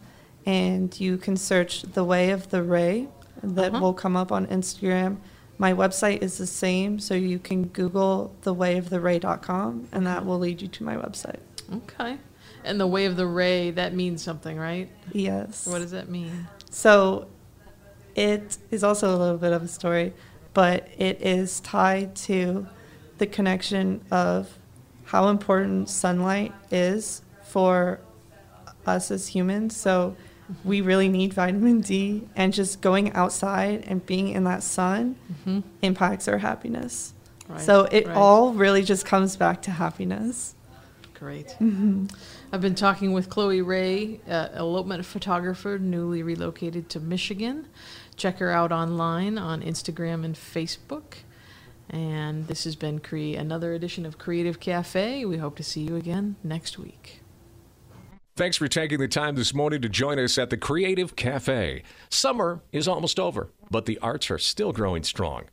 and 0.46 0.98
you 1.00 1.18
can 1.18 1.36
search 1.38 1.82
the 1.82 2.04
way 2.04 2.30
of 2.32 2.50
the 2.50 2.62
ray. 2.62 3.08
That 3.42 3.74
Uh-huh. 3.74 3.82
will 3.82 3.94
come 3.94 4.16
up 4.16 4.32
on 4.32 4.46
Instagram. 4.48 5.18
My 5.64 5.74
website 5.74 6.22
is 6.22 6.38
the 6.38 6.46
same, 6.46 7.00
so 7.00 7.14
you 7.14 7.40
can 7.40 7.68
Google 7.68 8.36
thewayoftheray.com, 8.42 9.88
and 9.94 10.06
that 10.06 10.26
will 10.26 10.38
lead 10.38 10.62
you 10.62 10.68
to 10.68 10.84
my 10.84 10.98
website. 10.98 11.40
Okay, 11.74 12.18
and 12.66 12.78
the 12.78 12.86
way 12.86 13.06
of 13.06 13.16
the 13.16 13.26
ray 13.26 13.72
that 13.72 13.96
means 13.96 14.22
something, 14.22 14.58
right? 14.58 14.90
Yes. 15.14 15.66
What 15.66 15.80
does 15.80 15.92
that 15.92 16.10
mean? 16.10 16.50
So 16.70 17.30
it 18.14 18.58
is 18.72 18.84
also 18.84 19.16
a 19.16 19.18
little 19.18 19.38
bit 19.38 19.54
of 19.54 19.64
a 19.64 19.70
story, 19.70 20.14
but 20.54 20.90
it 20.98 21.22
is 21.22 21.62
tied 21.62 22.14
to 22.28 22.68
the 23.18 23.26
connection 23.26 24.02
of 24.12 24.58
how 25.06 25.30
important 25.30 25.88
sunlight 25.88 26.52
is 26.72 27.22
for 27.42 28.02
us 28.86 29.12
as 29.12 29.28
humans. 29.28 29.78
So 29.78 30.18
we 30.64 30.82
really 30.82 31.10
need 31.10 31.34
vitamin 31.34 31.82
D, 31.82 32.28
and 32.36 32.54
just 32.54 32.82
going 32.82 33.14
outside 33.14 33.84
and 33.88 34.06
being 34.06 34.30
in 34.30 34.44
that 34.46 34.64
sun 34.64 35.16
impacts 35.82 36.28
our 36.28 36.38
happiness. 36.38 37.14
Right, 37.48 37.62
so 37.62 37.86
it 37.86 38.08
right. 38.08 38.16
all 38.16 38.54
really 38.54 38.84
just 38.84 39.06
comes 39.06 39.36
back 39.36 39.62
to 39.64 39.72
happiness. 39.72 40.56
Great. 41.14 41.56
I've 42.52 42.62
been 42.62 42.76
talking 42.76 43.14
with 43.14 43.30
Chloe 43.30 43.62
Ray, 43.62 44.20
uh, 44.30 44.50
elopement 44.56 45.06
photographer, 45.06 45.80
newly 45.80 46.22
relocated 46.22 46.90
to 46.90 47.00
Michigan. 47.00 47.68
Check 48.16 48.40
her 48.40 48.52
out 48.52 48.72
online 48.72 49.38
on 49.38 49.62
Instagram 49.62 50.24
and 50.26 50.36
Facebook. 50.36 51.16
And 51.90 52.48
this 52.48 52.64
has 52.66 52.76
been 52.76 53.00
Cre- 53.00 53.38
another 53.38 53.74
edition 53.74 54.06
of 54.06 54.18
Creative 54.18 54.60
Cafe. 54.60 55.26
We 55.26 55.38
hope 55.38 55.56
to 55.58 55.64
see 55.64 55.82
you 55.82 55.96
again 55.96 56.36
next 56.44 56.78
week. 56.78 57.23
Thanks 58.36 58.58
for 58.58 58.68
taking 58.68 58.98
the 58.98 59.08
time 59.08 59.36
this 59.36 59.54
morning 59.54 59.84
to 59.84 59.90
join 59.90 60.18
us 60.18 60.40
at 60.40 60.50
the 60.50 60.58
Creative 60.58 61.16
Cafe. 61.16 61.84
Summer 62.10 62.64
is 62.72 62.88
almost 62.88 63.20
over, 63.20 63.52
but 63.70 63.86
the 63.86 64.00
arts 64.00 64.32
are 64.32 64.40
still 64.40 64.72
growing 64.72 65.04
strong. 65.04 65.44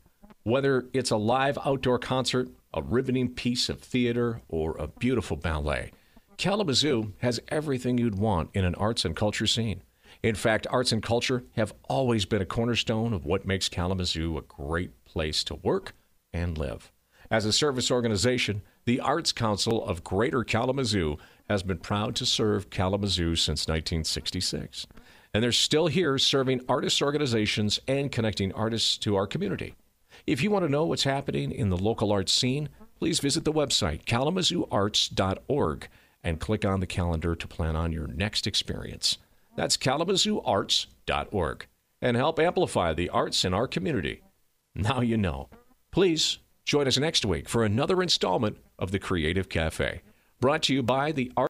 Whether 0.44 0.86
it's 0.94 1.10
a 1.10 1.18
live 1.18 1.58
outdoor 1.62 1.98
concert, 1.98 2.48
a 2.72 2.80
riveting 2.80 3.34
piece 3.34 3.68
of 3.68 3.80
theater, 3.80 4.40
or 4.48 4.78
a 4.78 4.86
beautiful 4.86 5.36
ballet, 5.36 5.92
Kalamazoo 6.38 7.12
has 7.18 7.38
everything 7.48 7.98
you'd 7.98 8.18
want 8.18 8.48
in 8.54 8.64
an 8.64 8.74
arts 8.76 9.04
and 9.04 9.14
culture 9.14 9.46
scene. 9.46 9.82
In 10.22 10.34
fact, 10.34 10.66
arts 10.70 10.90
and 10.90 11.02
culture 11.02 11.44
have 11.56 11.74
always 11.86 12.24
been 12.24 12.40
a 12.40 12.46
cornerstone 12.46 13.12
of 13.12 13.26
what 13.26 13.44
makes 13.44 13.68
Kalamazoo 13.68 14.38
a 14.38 14.42
great 14.42 15.04
place 15.04 15.44
to 15.44 15.56
work 15.56 15.92
and 16.32 16.56
live. 16.56 16.90
As 17.30 17.44
a 17.44 17.52
service 17.52 17.90
organization, 17.90 18.62
the 18.86 19.00
Arts 19.00 19.30
Council 19.30 19.84
of 19.84 20.02
Greater 20.02 20.42
Kalamazoo 20.42 21.16
has 21.50 21.64
been 21.64 21.78
proud 21.78 22.14
to 22.14 22.24
serve 22.24 22.70
Kalamazoo 22.70 23.34
since 23.34 23.66
1966. 23.66 24.86
And 25.34 25.42
they're 25.42 25.50
still 25.50 25.88
here 25.88 26.16
serving 26.16 26.60
artists' 26.68 27.02
organizations 27.02 27.80
and 27.88 28.12
connecting 28.12 28.52
artists 28.52 28.96
to 28.98 29.16
our 29.16 29.26
community. 29.26 29.74
If 30.28 30.44
you 30.44 30.50
want 30.52 30.64
to 30.64 30.70
know 30.70 30.84
what's 30.84 31.02
happening 31.02 31.50
in 31.50 31.68
the 31.68 31.76
local 31.76 32.12
arts 32.12 32.32
scene, 32.32 32.68
please 33.00 33.18
visit 33.18 33.44
the 33.44 33.52
website 33.52 34.04
kalamazooarts.org 34.04 35.88
and 36.22 36.38
click 36.38 36.64
on 36.64 36.78
the 36.78 36.86
calendar 36.86 37.34
to 37.34 37.48
plan 37.48 37.74
on 37.74 37.90
your 37.90 38.06
next 38.06 38.46
experience. 38.46 39.18
That's 39.56 39.76
kalamazooarts.org 39.76 41.66
and 42.00 42.16
help 42.16 42.38
amplify 42.38 42.94
the 42.94 43.08
arts 43.08 43.44
in 43.44 43.54
our 43.54 43.66
community. 43.66 44.22
Now 44.76 45.00
you 45.00 45.16
know. 45.16 45.48
Please 45.90 46.38
join 46.64 46.86
us 46.86 46.96
next 46.96 47.24
week 47.24 47.48
for 47.48 47.64
another 47.64 48.00
installment 48.00 48.58
of 48.78 48.92
the 48.92 49.00
Creative 49.00 49.48
Cafe, 49.48 50.02
brought 50.40 50.62
to 50.62 50.74
you 50.74 50.82
by 50.82 51.12
the 51.12 51.30
Art 51.36 51.48